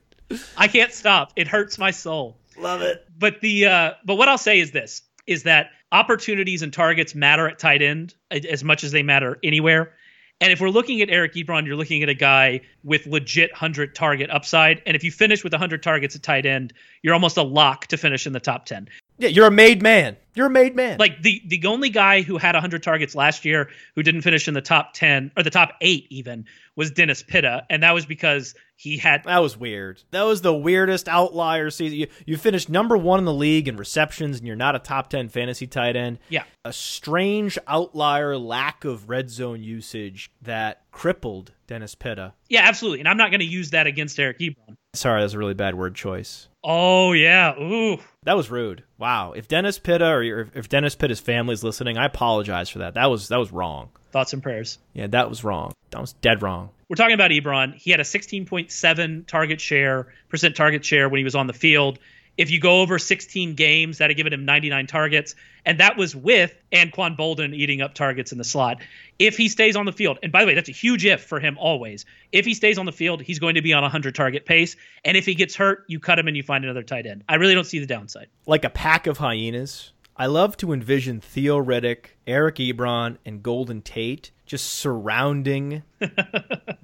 [0.56, 1.32] I can't stop.
[1.36, 2.36] It hurts my soul.
[2.58, 3.06] Love it.
[3.16, 7.48] But the uh, but what I'll say is this is that opportunities and targets matter
[7.48, 9.94] at tight end as much as they matter anywhere.
[10.40, 13.94] And if we're looking at Eric Ebron, you're looking at a guy with legit 100
[13.94, 14.82] target upside.
[14.84, 16.72] And if you finish with 100 targets at tight end,
[17.02, 18.88] you're almost a lock to finish in the top 10.
[19.18, 20.16] Yeah, you're a made man.
[20.34, 20.98] You're a made man.
[20.98, 24.54] Like the the only guy who had 100 targets last year who didn't finish in
[24.54, 28.56] the top 10 or the top 8 even was Dennis Pitta and that was because
[28.74, 30.02] he had that was weird.
[30.10, 31.98] That was the weirdest outlier season.
[31.98, 35.08] You, you finished number 1 in the league in receptions and you're not a top
[35.08, 36.18] 10 fantasy tight end.
[36.28, 36.42] Yeah.
[36.64, 42.34] A strange outlier lack of red zone usage that crippled Dennis Pitta.
[42.48, 42.98] Yeah, absolutely.
[42.98, 44.76] And I'm not going to use that against Eric Ebron.
[44.94, 46.48] Sorry, that was a really bad word choice.
[46.64, 47.98] Oh yeah, ooh.
[48.22, 48.84] That was rude.
[48.96, 49.32] Wow.
[49.32, 52.94] If Dennis Pitta or if Dennis Pitta's family is listening, I apologize for that.
[52.94, 53.90] That was that was wrong.
[54.12, 54.78] Thoughts and prayers.
[54.94, 55.74] Yeah, that was wrong.
[55.90, 56.70] That was dead wrong.
[56.88, 57.74] We're talking about Ebron.
[57.74, 61.98] He had a 16.7 target share, percent target share when he was on the field.
[62.36, 65.34] If you go over 16 games, that'd given him 99 targets.
[65.64, 68.82] And that was with Anquan Boldin eating up targets in the slot.
[69.18, 71.38] If he stays on the field, and by the way, that's a huge if for
[71.40, 72.04] him always.
[72.32, 74.76] If he stays on the field, he's going to be on a 100 target pace.
[75.04, 77.24] And if he gets hurt, you cut him and you find another tight end.
[77.28, 78.26] I really don't see the downside.
[78.46, 79.92] Like a pack of hyenas.
[80.16, 85.82] I love to envision Theo Riddick, Eric Ebron, and Golden Tate just surrounding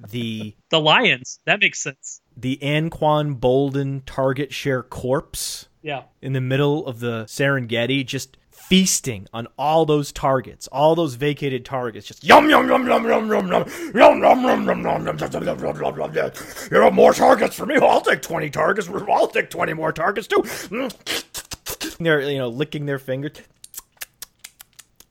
[0.09, 1.41] the the Lions.
[1.47, 2.21] That makes sense.
[2.37, 5.69] The Anquan Boldin target share corpse.
[5.83, 6.03] Yeah.
[6.21, 11.65] In the middle of the Serengeti, just feasting on all those targets, all those vacated
[11.65, 12.07] targets.
[12.07, 15.97] Just yum yum yum yum yum yum yum yum yum yum yum yum yum yum
[15.97, 16.33] yum yum.
[16.71, 17.77] You know more targets for me.
[17.77, 18.89] I'll take twenty targets.
[18.89, 20.45] I'll take twenty more targets too.
[21.99, 23.33] They're you know licking their fingers.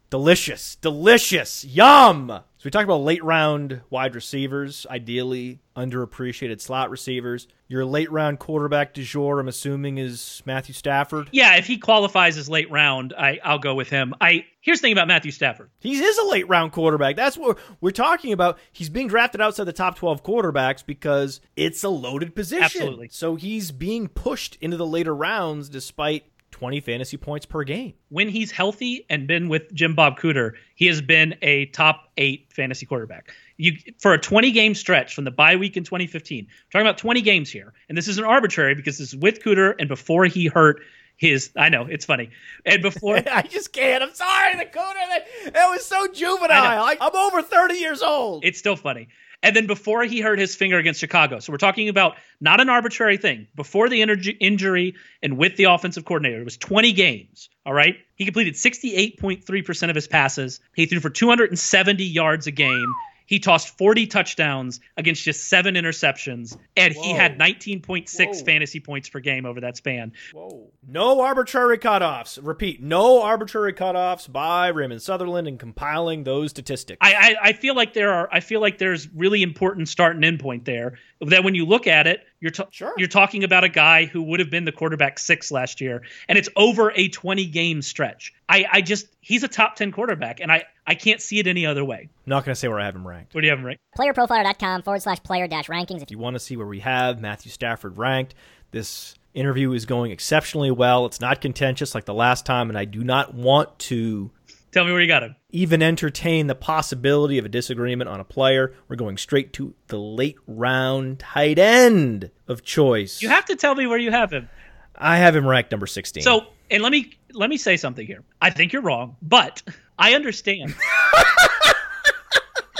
[0.09, 2.27] Delicious, delicious, yum.
[2.29, 7.47] So we talked about late round wide receivers, ideally underappreciated slot receivers.
[7.67, 11.29] Your late round quarterback du jour, I'm assuming, is Matthew Stafford.
[11.31, 14.15] Yeah, if he qualifies as late round, I, I'll go with him.
[14.19, 15.69] I here's the thing about Matthew Stafford.
[15.79, 17.15] He is a late round quarterback.
[17.15, 18.57] That's what we're talking about.
[18.71, 22.63] He's being drafted outside the top 12 quarterbacks because it's a loaded position.
[22.63, 23.09] Absolutely.
[23.11, 26.23] So he's being pushed into the later rounds despite
[26.59, 27.93] 20 fantasy points per game.
[28.09, 32.51] When he's healthy and been with Jim Bob Cooter, he has been a top eight
[32.51, 33.33] fantasy quarterback.
[33.55, 36.47] You for a 20 game stretch from the bye week in 2015.
[36.69, 39.87] talking about 20 games here, and this isn't arbitrary because this is with Cooter and
[39.87, 40.81] before he hurt
[41.15, 41.49] his.
[41.55, 42.29] I know it's funny,
[42.65, 44.03] and before I just can't.
[44.03, 45.53] I'm sorry, the Cooter.
[45.53, 46.83] That, was so juvenile.
[46.83, 48.43] I I'm over 30 years old.
[48.43, 49.07] It's still funny.
[49.41, 51.39] And then before he hurt his finger against Chicago.
[51.39, 53.47] So we're talking about not an arbitrary thing.
[53.55, 57.49] Before the injury and with the offensive coordinator, it was 20 games.
[57.65, 57.95] All right.
[58.15, 60.59] He completed 68.3% of his passes.
[60.75, 62.97] He threw for 270 yards a game.
[63.29, 67.03] He tossed 40 touchdowns against just seven interceptions, and Whoa.
[67.03, 70.13] he had 19.6 fantasy points per game over that span.
[70.33, 70.71] Whoa.
[70.87, 72.39] No arbitrary cutoffs.
[72.41, 76.97] Repeat, no arbitrary cutoffs by Raymond Summerlin in compiling those statistics.
[77.01, 78.27] I, I, I feel like there are.
[78.31, 80.97] I feel like there's really important start and end point there.
[81.21, 82.93] That when you look at it, you're ta- sure.
[82.97, 86.37] you're talking about a guy who would have been the quarterback six last year, and
[86.37, 88.33] it's over a 20 game stretch.
[88.47, 91.65] I, I just he's a top 10 quarterback, and I I can't see it any
[91.65, 92.09] other way.
[92.09, 93.33] I'm not going to say where I have him ranked.
[93.33, 93.81] Where do you have him ranked?
[93.97, 96.01] Playerprofiler.com forward slash player dash rankings.
[96.01, 98.35] If you want to see where we have Matthew Stafford ranked,
[98.71, 101.05] this interview is going exceptionally well.
[101.05, 104.31] It's not contentious like the last time, and I do not want to
[104.71, 105.35] Tell me where you got him.
[105.49, 108.73] Even entertain the possibility of a disagreement on a player.
[108.87, 113.21] We're going straight to the late round tight end of choice.
[113.21, 114.47] You have to tell me where you have him.
[114.95, 116.21] I have him ranked number 16.
[116.21, 118.23] So, and let me let me say something here.
[118.41, 119.63] I think you're wrong, but
[119.97, 120.75] I understand.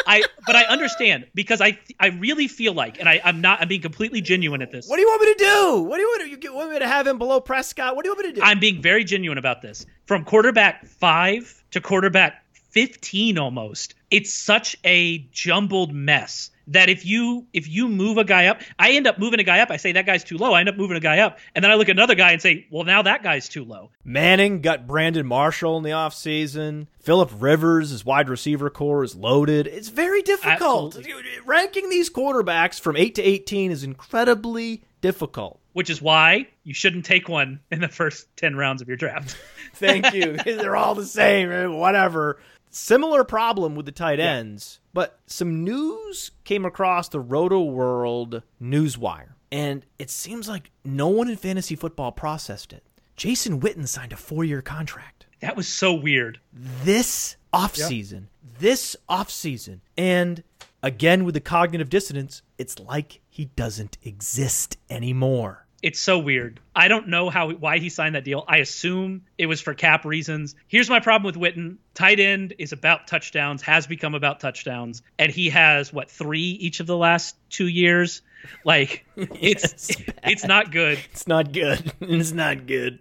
[0.10, 3.68] I but I understand because I I really feel like, and I I'm not I'm
[3.68, 4.88] being completely genuine at this.
[4.88, 5.82] What do you want me to do?
[5.84, 7.96] What do you want you want me to have him below Prescott?
[7.96, 8.42] What do you want me to do?
[8.44, 9.86] I'm being very genuine about this.
[10.08, 13.96] From quarterback five to quarterback 15 almost.
[14.12, 18.92] It's such a jumbled mess that if you if you move a guy up, I
[18.92, 19.72] end up moving a guy up.
[19.72, 20.54] I say that guy's too low.
[20.54, 22.42] I end up moving a guy up, and then I look at another guy and
[22.42, 23.92] say, well, now that guy's too low.
[24.04, 26.88] Manning got Brandon Marshall in the offseason.
[27.00, 29.68] Philip Rivers, his wide receiver corps is loaded.
[29.68, 30.96] It's very difficult.
[30.96, 31.24] Absolutely.
[31.46, 35.60] Ranking these quarterbacks from 8 to 18 is incredibly difficult.
[35.74, 39.36] Which is why you shouldn't take one in the first 10 rounds of your draft.
[39.76, 40.34] Thank you.
[40.46, 41.52] They're all the same.
[41.52, 42.40] Eh, whatever.
[42.70, 44.90] Similar problem with the tight ends, yeah.
[44.94, 51.36] but some news came across the Rotoworld newswire, and it seems like no one in
[51.36, 52.84] fantasy football processed it.
[53.16, 55.26] Jason Witten signed a four year contract.
[55.42, 56.40] That was so weird.
[56.54, 58.60] This offseason, yep.
[58.60, 59.80] this offseason.
[59.98, 60.44] And
[60.84, 65.66] again, with the cognitive dissonance, it's like he doesn't exist anymore.
[65.82, 66.60] It's so weird.
[66.76, 68.44] I don't know how why he signed that deal.
[68.48, 70.56] I assume it was for cap reasons.
[70.68, 71.78] Here's my problem with Witten.
[71.94, 76.80] Tight end is about touchdowns, has become about touchdowns, and he has what three each
[76.82, 78.22] of the last two years.
[78.66, 81.00] Like it's it's, it's not good.
[81.12, 81.94] It's not good.
[82.02, 83.00] It's not good.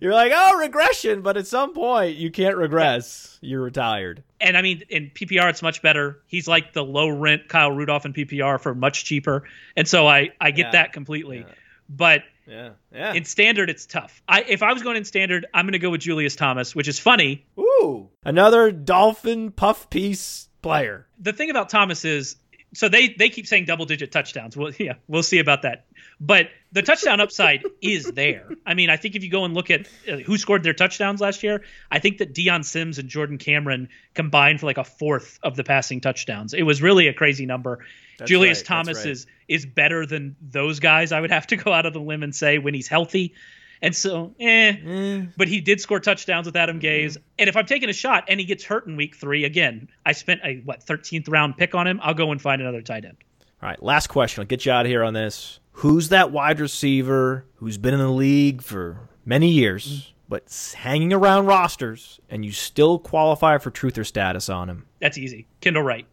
[0.00, 3.38] You're like, oh, regression, but at some point you can't regress.
[3.40, 4.24] You're retired.
[4.40, 6.20] And I mean, in PPR, it's much better.
[6.26, 9.44] He's like the low rent Kyle Rudolph in PPR for much cheaper,
[9.76, 10.70] and so I I get Yeah.
[10.72, 11.38] that completely.
[11.38, 11.54] Yeah.
[11.88, 12.70] But Yeah.
[12.92, 13.12] Yeah.
[13.14, 14.22] in standard, it's tough.
[14.28, 16.88] I if I was going in standard, I'm going to go with Julius Thomas, which
[16.88, 17.44] is funny.
[17.58, 18.08] Ooh.
[18.24, 21.06] Another dolphin puff piece player.
[21.20, 22.36] The thing about Thomas is,
[22.74, 24.56] so they they keep saying double digit touchdowns.
[24.56, 25.86] Well, yeah, we'll see about that.
[26.20, 28.48] But the touchdown upside is there.
[28.64, 31.20] I mean, I think if you go and look at uh, who scored their touchdowns
[31.20, 35.38] last year, I think that Dion Sims and Jordan Cameron combined for like a fourth
[35.42, 36.54] of the passing touchdowns.
[36.54, 37.84] It was really a crazy number.
[38.18, 39.06] That's Julius right, Thomas right.
[39.12, 41.12] is is better than those guys.
[41.12, 43.34] I would have to go out of the limb and say when he's healthy.
[43.82, 47.16] And so, eh, but he did score touchdowns with Adam Gase.
[47.38, 50.12] And if I'm taking a shot and he gets hurt in week three, again, I
[50.12, 52.00] spent a what 13th round pick on him.
[52.02, 53.16] I'll go and find another tight end.
[53.62, 54.42] All right, last question.
[54.42, 55.60] I'll get you out of here on this.
[55.72, 61.46] Who's that wide receiver who's been in the league for many years, but hanging around
[61.46, 64.86] rosters, and you still qualify for truther status on him?
[65.00, 65.46] That's easy.
[65.60, 66.06] Kendall Wright.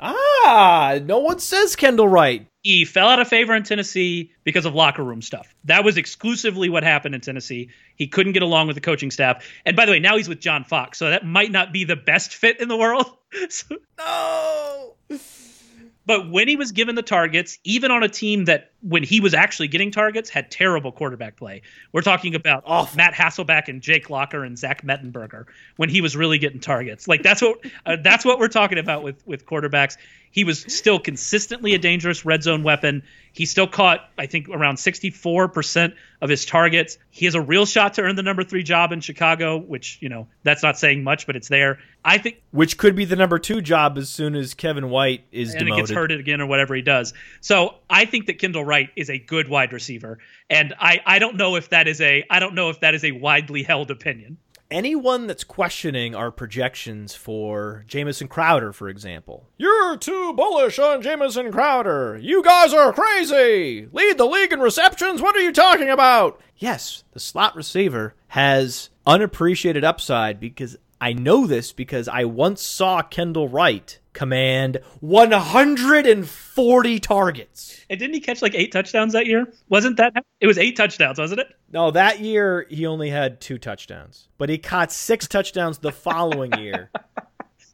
[0.00, 2.46] Ah, no one says Kendall Wright.
[2.66, 5.54] He fell out of favor in Tennessee because of locker room stuff.
[5.66, 7.68] That was exclusively what happened in Tennessee.
[7.94, 9.46] He couldn't get along with the coaching staff.
[9.64, 11.94] And by the way, now he's with John Fox, so that might not be the
[11.94, 13.06] best fit in the world.
[13.50, 14.94] So- No.
[16.06, 19.34] But when he was given the targets, even on a team that, when he was
[19.34, 21.62] actually getting targets, had terrible quarterback play.
[21.92, 22.96] We're talking about Awful.
[22.96, 27.08] Matt Hasselbeck and Jake Locker and Zach Mettenberger when he was really getting targets.
[27.08, 29.96] Like that's what uh, that's what we're talking about with with quarterbacks.
[30.30, 33.04] He was still consistently a dangerous red zone weapon.
[33.32, 36.98] He still caught, I think, around 64% of his targets.
[37.08, 40.10] He has a real shot to earn the number three job in Chicago, which, you
[40.10, 41.78] know, that's not saying much, but it's there.
[42.04, 45.54] I think Which could be the number two job as soon as Kevin White is
[45.54, 45.86] and it demoted.
[45.86, 47.14] gets hurt again or whatever he does.
[47.40, 50.18] So I think that Kendall Wright is a good wide receiver,
[50.48, 53.04] and I I don't know if that is a I don't know if that is
[53.04, 54.38] a widely held opinion.
[54.68, 59.48] Anyone that's questioning our projections for Jamison Crowder, for example.
[59.58, 62.18] You're too bullish on Jamison Crowder.
[62.20, 63.88] You guys are crazy.
[63.92, 65.22] Lead the league in receptions.
[65.22, 66.40] What are you talking about?
[66.56, 73.02] Yes, the slot receiver has unappreciated upside because I know this because I once saw
[73.02, 77.84] Kendall Wright command 140 targets.
[77.88, 79.46] And didn't he catch like eight touchdowns that year?
[79.68, 81.48] Wasn't that it was eight touchdowns, wasn't it?
[81.70, 86.52] No, that year he only had two touchdowns, but he caught six touchdowns the following
[86.58, 86.90] year,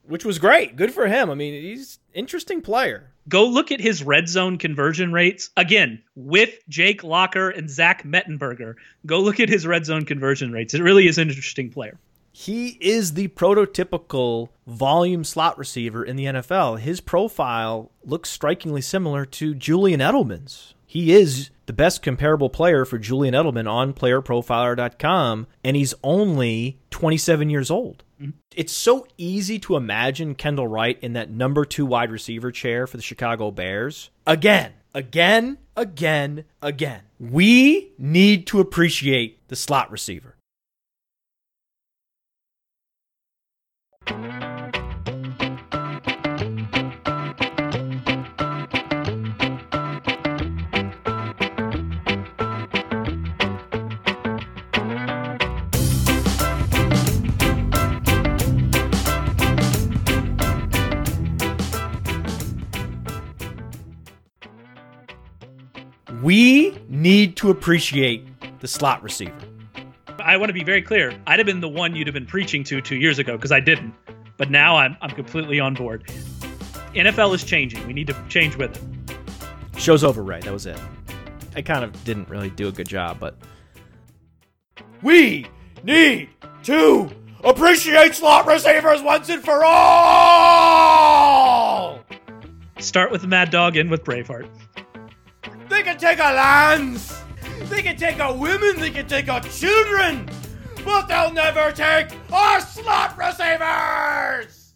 [0.07, 0.77] which was great.
[0.77, 1.31] Good for him.
[1.31, 3.09] I mean, he's interesting player.
[3.29, 8.75] Go look at his red zone conversion rates again with Jake Locker and Zach Mettenberger.
[9.07, 10.75] Go look at his red zone conversion rates.
[10.75, 12.01] It really is an interesting player.
[12.33, 16.81] He is the prototypical volume slot receiver in the NFL.
[16.81, 20.75] His profile looks strikingly similar to Julian Edelman's.
[20.87, 27.49] He is the best comparable player for Julian Edelman on playerprofiler.com, and he's only 27
[27.49, 28.03] years old.
[28.21, 28.33] Mm-hmm.
[28.55, 32.97] It's so easy to imagine Kendall Wright in that number two wide receiver chair for
[32.97, 34.11] the Chicago Bears.
[34.27, 37.03] Again, again, again, again.
[37.19, 40.37] We need to appreciate the slot receiver.
[66.23, 68.25] We need to appreciate
[68.61, 69.33] the slot receiver.
[70.25, 71.13] I want to be very clear.
[71.27, 73.61] I'd have been the one you'd have been preaching to two years ago because I
[73.61, 73.95] didn't.
[74.37, 76.07] But now I'm, I'm completely on board.
[76.95, 77.87] NFL is changing.
[77.87, 78.83] We need to change with it.
[79.79, 80.43] Show's over, right?
[80.43, 80.79] That was it.
[81.57, 83.37] I kind of didn't really do a good job, but.
[85.03, 85.47] We
[85.83, 86.29] need
[86.65, 87.11] to
[87.43, 90.93] appreciate slot receivers once and for all!
[92.79, 94.49] Start with the Mad Dog, end with Braveheart.
[95.69, 97.23] They can take our lands,
[97.69, 100.29] they can take our women, they can take our children,
[100.85, 104.75] but they'll never take our slot receivers!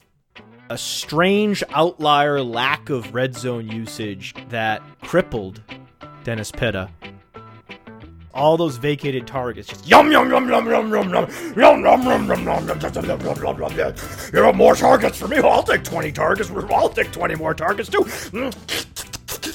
[0.69, 5.63] A strange outlier lack of red zone usage that crippled
[6.25, 6.91] Dennis Pitta.
[8.35, 12.05] All those vacated targets, just yum yum yum yum yum yum yum yum yum yum
[12.05, 13.95] yum yum yum yum yum yum yum yum.
[14.35, 15.39] You know more targets for me.
[15.39, 16.51] I'll take twenty targets.
[16.51, 18.05] I'll take twenty more targets too.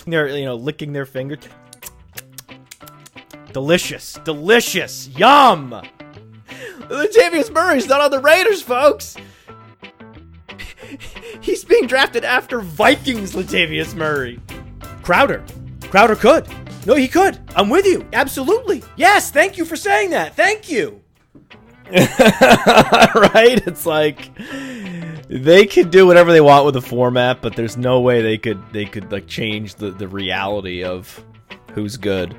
[0.08, 1.40] They're you know licking their fingers.
[3.54, 5.82] Delicious, delicious, yum.
[6.90, 9.16] Latavius Murray's not on the Raiders, folks.
[11.42, 14.40] He's being drafted after Vikings Latavius Murray.
[15.04, 15.44] Crowder.
[15.90, 16.48] Crowder could.
[16.86, 17.40] No, he could.
[17.56, 18.08] I'm with you.
[18.14, 18.84] Absolutely.
[18.96, 20.36] Yes, thank you for saying that.
[20.36, 21.02] Thank you.
[21.92, 23.62] right?
[23.68, 24.32] It's like
[25.28, 28.62] they could do whatever they want with the format, but there's no way they could
[28.72, 31.24] they could like change the, the reality of
[31.74, 32.36] who's good.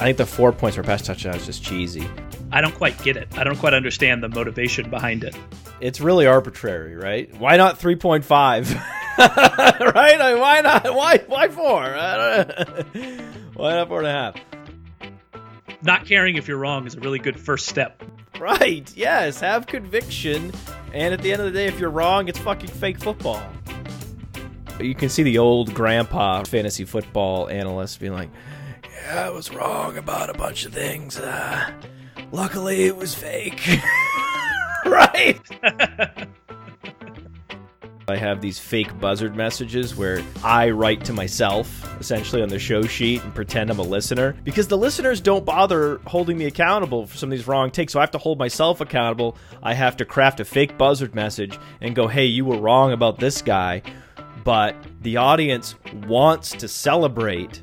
[0.00, 2.08] I think the four points for pass touchdown is just cheesy.
[2.50, 3.28] I don't quite get it.
[3.36, 5.36] I don't quite understand the motivation behind it.
[5.82, 7.32] It's really arbitrary, right?
[7.38, 8.74] Why not three point five?
[9.18, 10.18] right?
[10.18, 10.94] I mean, why not?
[10.94, 11.82] Why why four?
[13.54, 14.36] why not four and a half?
[15.82, 18.02] Not caring if you're wrong is a really good first step.
[18.38, 18.90] Right.
[18.96, 19.40] Yes.
[19.40, 20.50] Have conviction.
[20.94, 23.42] And at the end of the day, if you're wrong, it's fucking fake football.
[24.80, 28.30] You can see the old grandpa fantasy football analyst being like,
[29.04, 31.18] "Yeah, I was wrong about a bunch of things.
[31.18, 31.70] Uh,
[32.32, 33.78] luckily, it was fake."
[34.86, 35.40] right.
[38.10, 42.82] I have these fake buzzard messages where I write to myself, essentially on the show
[42.82, 47.16] sheet, and pretend I'm a listener because the listeners don't bother holding me accountable for
[47.16, 47.92] some of these wrong takes.
[47.92, 49.36] So I have to hold myself accountable.
[49.62, 53.20] I have to craft a fake buzzard message and go, hey, you were wrong about
[53.20, 53.82] this guy.
[54.42, 57.62] But the audience wants to celebrate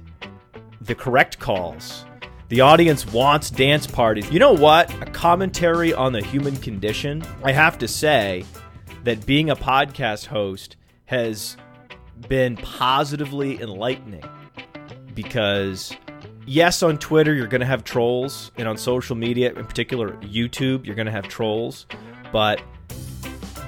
[0.81, 2.05] the correct calls.
[2.49, 4.29] The audience wants dance parties.
[4.31, 4.93] You know what?
[5.01, 7.23] A commentary on the human condition.
[7.43, 8.45] I have to say,
[9.07, 10.75] that being a podcast host
[11.05, 11.55] has
[12.27, 14.23] been positively enlightening
[15.13, 15.95] because
[16.45, 20.85] yes on twitter you're going to have trolls and on social media in particular youtube
[20.85, 21.85] you're going to have trolls
[22.33, 22.61] but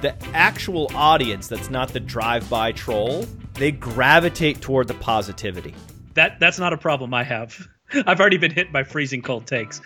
[0.01, 5.73] the actual audience that's not the drive-by troll they gravitate toward the positivity
[6.19, 7.65] That that's not a problem I have.
[8.05, 9.79] I've already been hit by freezing cold takes.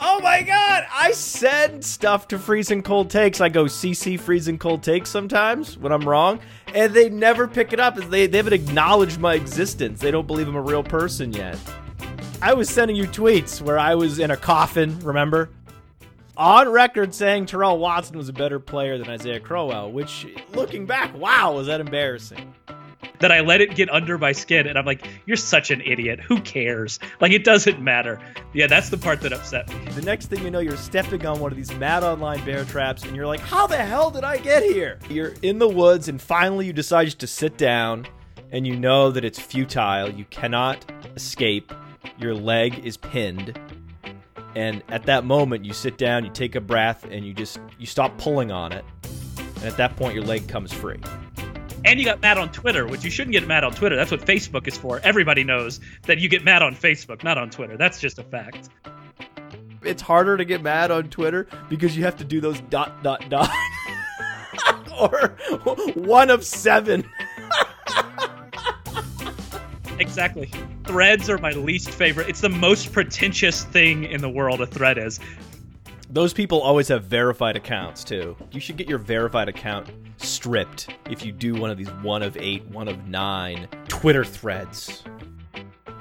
[0.00, 0.86] Oh my god!
[0.90, 3.42] I send stuff to freezing cold takes.
[3.42, 6.40] I go CC freezing cold takes sometimes when I'm wrong,
[6.74, 7.96] and they never pick it up.
[7.96, 10.00] They, they haven't acknowledged my existence.
[10.00, 11.58] They don't believe I'm a real person yet.
[12.40, 15.50] I was sending you tweets where I was in a coffin, remember?
[16.38, 21.14] On record saying Terrell Watson was a better player than Isaiah Crowell, which, looking back,
[21.14, 22.54] wow, was that embarrassing.
[23.20, 26.20] That I let it get under my skin, and I'm like, "You're such an idiot.
[26.20, 26.98] Who cares?
[27.20, 28.20] Like, it doesn't matter."
[28.52, 29.90] Yeah, that's the part that upset me.
[29.92, 33.04] The next thing you know, you're stepping on one of these mad online bear traps,
[33.04, 34.98] and you're like, how the hell did I get here?
[35.08, 38.06] You're in the woods, and finally you decide to sit down,
[38.50, 40.10] and you know that it's futile.
[40.10, 41.72] You cannot escape.
[42.18, 43.58] Your leg is pinned.
[44.54, 47.86] And at that moment, you sit down, you take a breath, and you just you
[47.86, 48.84] stop pulling on it.
[49.56, 50.98] And at that point, your leg comes free.
[51.86, 53.94] And you got mad on Twitter, which you shouldn't get mad on Twitter.
[53.94, 55.00] That's what Facebook is for.
[55.04, 57.76] Everybody knows that you get mad on Facebook, not on Twitter.
[57.76, 58.70] That's just a fact.
[59.82, 63.28] It's harder to get mad on Twitter because you have to do those dot dot
[63.30, 63.48] dot
[65.00, 65.36] or
[65.94, 67.08] one of seven.
[69.98, 70.50] Exactly.
[70.84, 72.28] Threads are my least favorite.
[72.28, 75.20] It's the most pretentious thing in the world, a thread is.
[76.08, 78.36] Those people always have verified accounts too.
[78.52, 82.36] You should get your verified account stripped if you do one of these one of
[82.36, 85.02] eight, one of nine Twitter threads.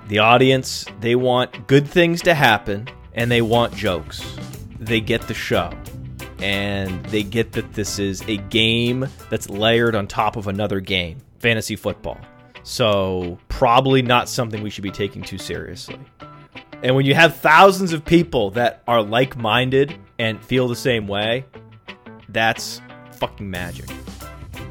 [0.07, 4.23] The audience, they want good things to happen and they want jokes.
[4.79, 5.71] They get the show.
[6.39, 11.17] And they get that this is a game that's layered on top of another game,
[11.39, 12.19] fantasy football.
[12.63, 15.99] So, probably not something we should be taking too seriously.
[16.83, 21.07] And when you have thousands of people that are like minded and feel the same
[21.07, 21.45] way,
[22.29, 22.81] that's
[23.13, 23.89] fucking magic.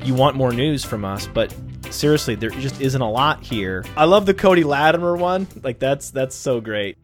[0.04, 1.54] You want more news from us, but
[1.90, 3.84] seriously, there just isn't a lot here.
[3.96, 5.46] I love the Cody Latimer one.
[5.62, 6.98] Like that's that's so great.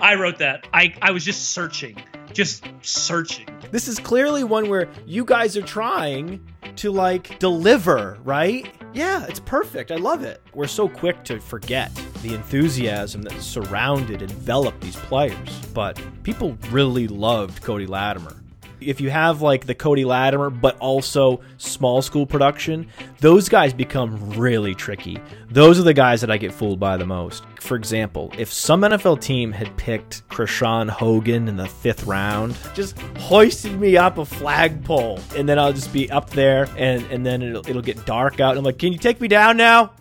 [0.00, 0.66] I wrote that.
[0.72, 2.00] I, I was just searching.
[2.32, 3.48] Just searching.
[3.70, 6.40] This is clearly one where you guys are trying
[6.78, 8.72] to like deliver, right?
[8.94, 9.90] Yeah, it's perfect.
[9.90, 10.40] I love it.
[10.54, 15.60] We're so quick to forget the enthusiasm that surrounded, enveloped these players.
[15.74, 18.36] But people really loved Cody Latimer.
[18.80, 22.88] If you have like the Cody Latimer, but also small school production,
[23.20, 25.18] those guys become really tricky.
[25.50, 27.44] Those are the guys that I get fooled by the most.
[27.60, 32.98] For example, if some NFL team had picked Krishawn Hogan in the fifth round, just
[33.18, 37.42] hoisted me up a flagpole, and then I'll just be up there, and, and then
[37.42, 39.92] it'll, it'll get dark out, I'm like, can you take me down now?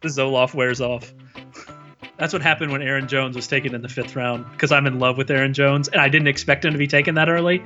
[0.00, 1.14] The Zoloft wears off.
[2.16, 5.00] That's what happened when Aaron Jones was taken in the fifth round because I'm in
[5.00, 7.62] love with Aaron Jones and I didn't expect him to be taken that early.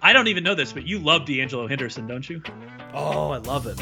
[0.00, 2.40] I don't even know this, but you love D'Angelo Henderson, don't you?
[2.94, 3.76] Oh, I love him.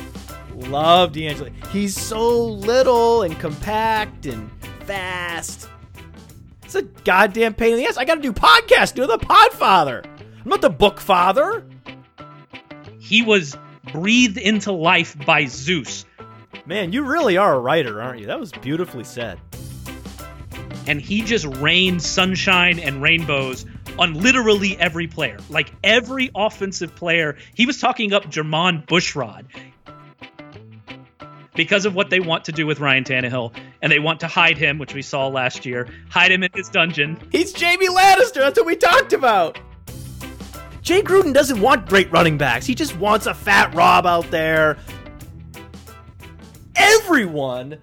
[0.70, 1.50] Love D'Angelo.
[1.70, 4.50] He's so little and compact and
[4.86, 5.68] fast.
[6.64, 7.96] It's a goddamn pain in the ass.
[7.98, 10.04] I gotta do podcasts, do the podfather.
[10.04, 11.64] I'm not the book father.
[12.98, 13.56] He was
[13.92, 16.06] breathed into life by Zeus.
[16.66, 18.26] Man, you really are a writer, aren't you?
[18.26, 19.38] That was beautifully said.
[20.88, 23.66] And he just rained sunshine and rainbows
[23.98, 27.36] on literally every player, like every offensive player.
[27.54, 29.44] He was talking up Jermon Bushrod
[31.54, 33.52] because of what they want to do with Ryan Tannehill,
[33.82, 36.70] and they want to hide him, which we saw last year, hide him in his
[36.70, 37.18] dungeon.
[37.30, 38.36] He's Jamie Lannister.
[38.36, 39.58] That's what we talked about.
[40.80, 42.64] Jay Gruden doesn't want great running backs.
[42.64, 44.78] He just wants a fat Rob out there.
[46.76, 47.76] Everyone,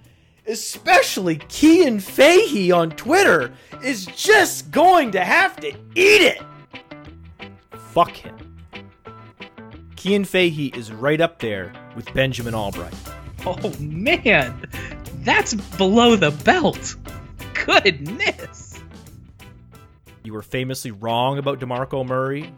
[0.48, 3.52] especially Cian Fahey on Twitter,
[3.84, 6.42] is just going to have to eat it.
[7.92, 8.36] Fuck him.
[9.98, 12.94] Cian Fahey is right up there with Benjamin Albright.
[13.46, 14.68] Oh man,
[15.24, 16.96] that's below the belt.
[17.66, 18.80] Goodness.
[20.24, 22.52] You were famously wrong about DeMarco Murray.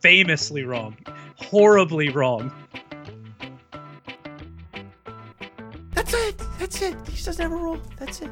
[0.00, 0.96] Famously wrong.
[1.36, 2.52] Horribly wrong.
[6.64, 6.96] That's it.
[7.08, 7.78] He doesn't have a rule.
[7.98, 8.30] That's it.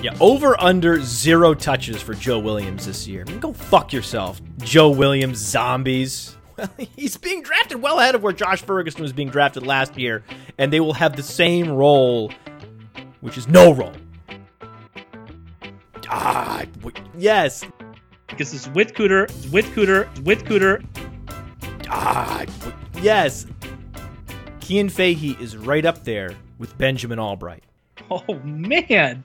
[0.00, 3.24] Yeah, over under zero touches for Joe Williams this year.
[3.24, 6.36] Go fuck yourself, Joe Williams zombies.
[6.56, 10.22] Well, he's being drafted well ahead of where Josh Ferguson was being drafted last year,
[10.56, 12.30] and they will have the same role,
[13.22, 13.92] which is no role.
[16.08, 17.64] Ah, w- yes.
[18.28, 20.84] Because it's with Cooter, it's with Cooter, with Cooter.
[21.90, 23.46] Ah, w- yes.
[24.64, 27.64] Cian Fahey is right up there with Benjamin Albright.
[28.10, 29.24] Oh man,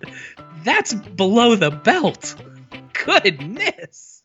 [0.65, 2.35] that's below the belt.
[3.05, 4.21] Goodness.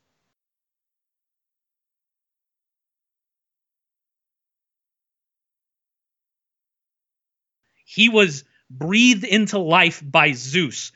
[7.85, 10.91] He was breathed into life by Zeus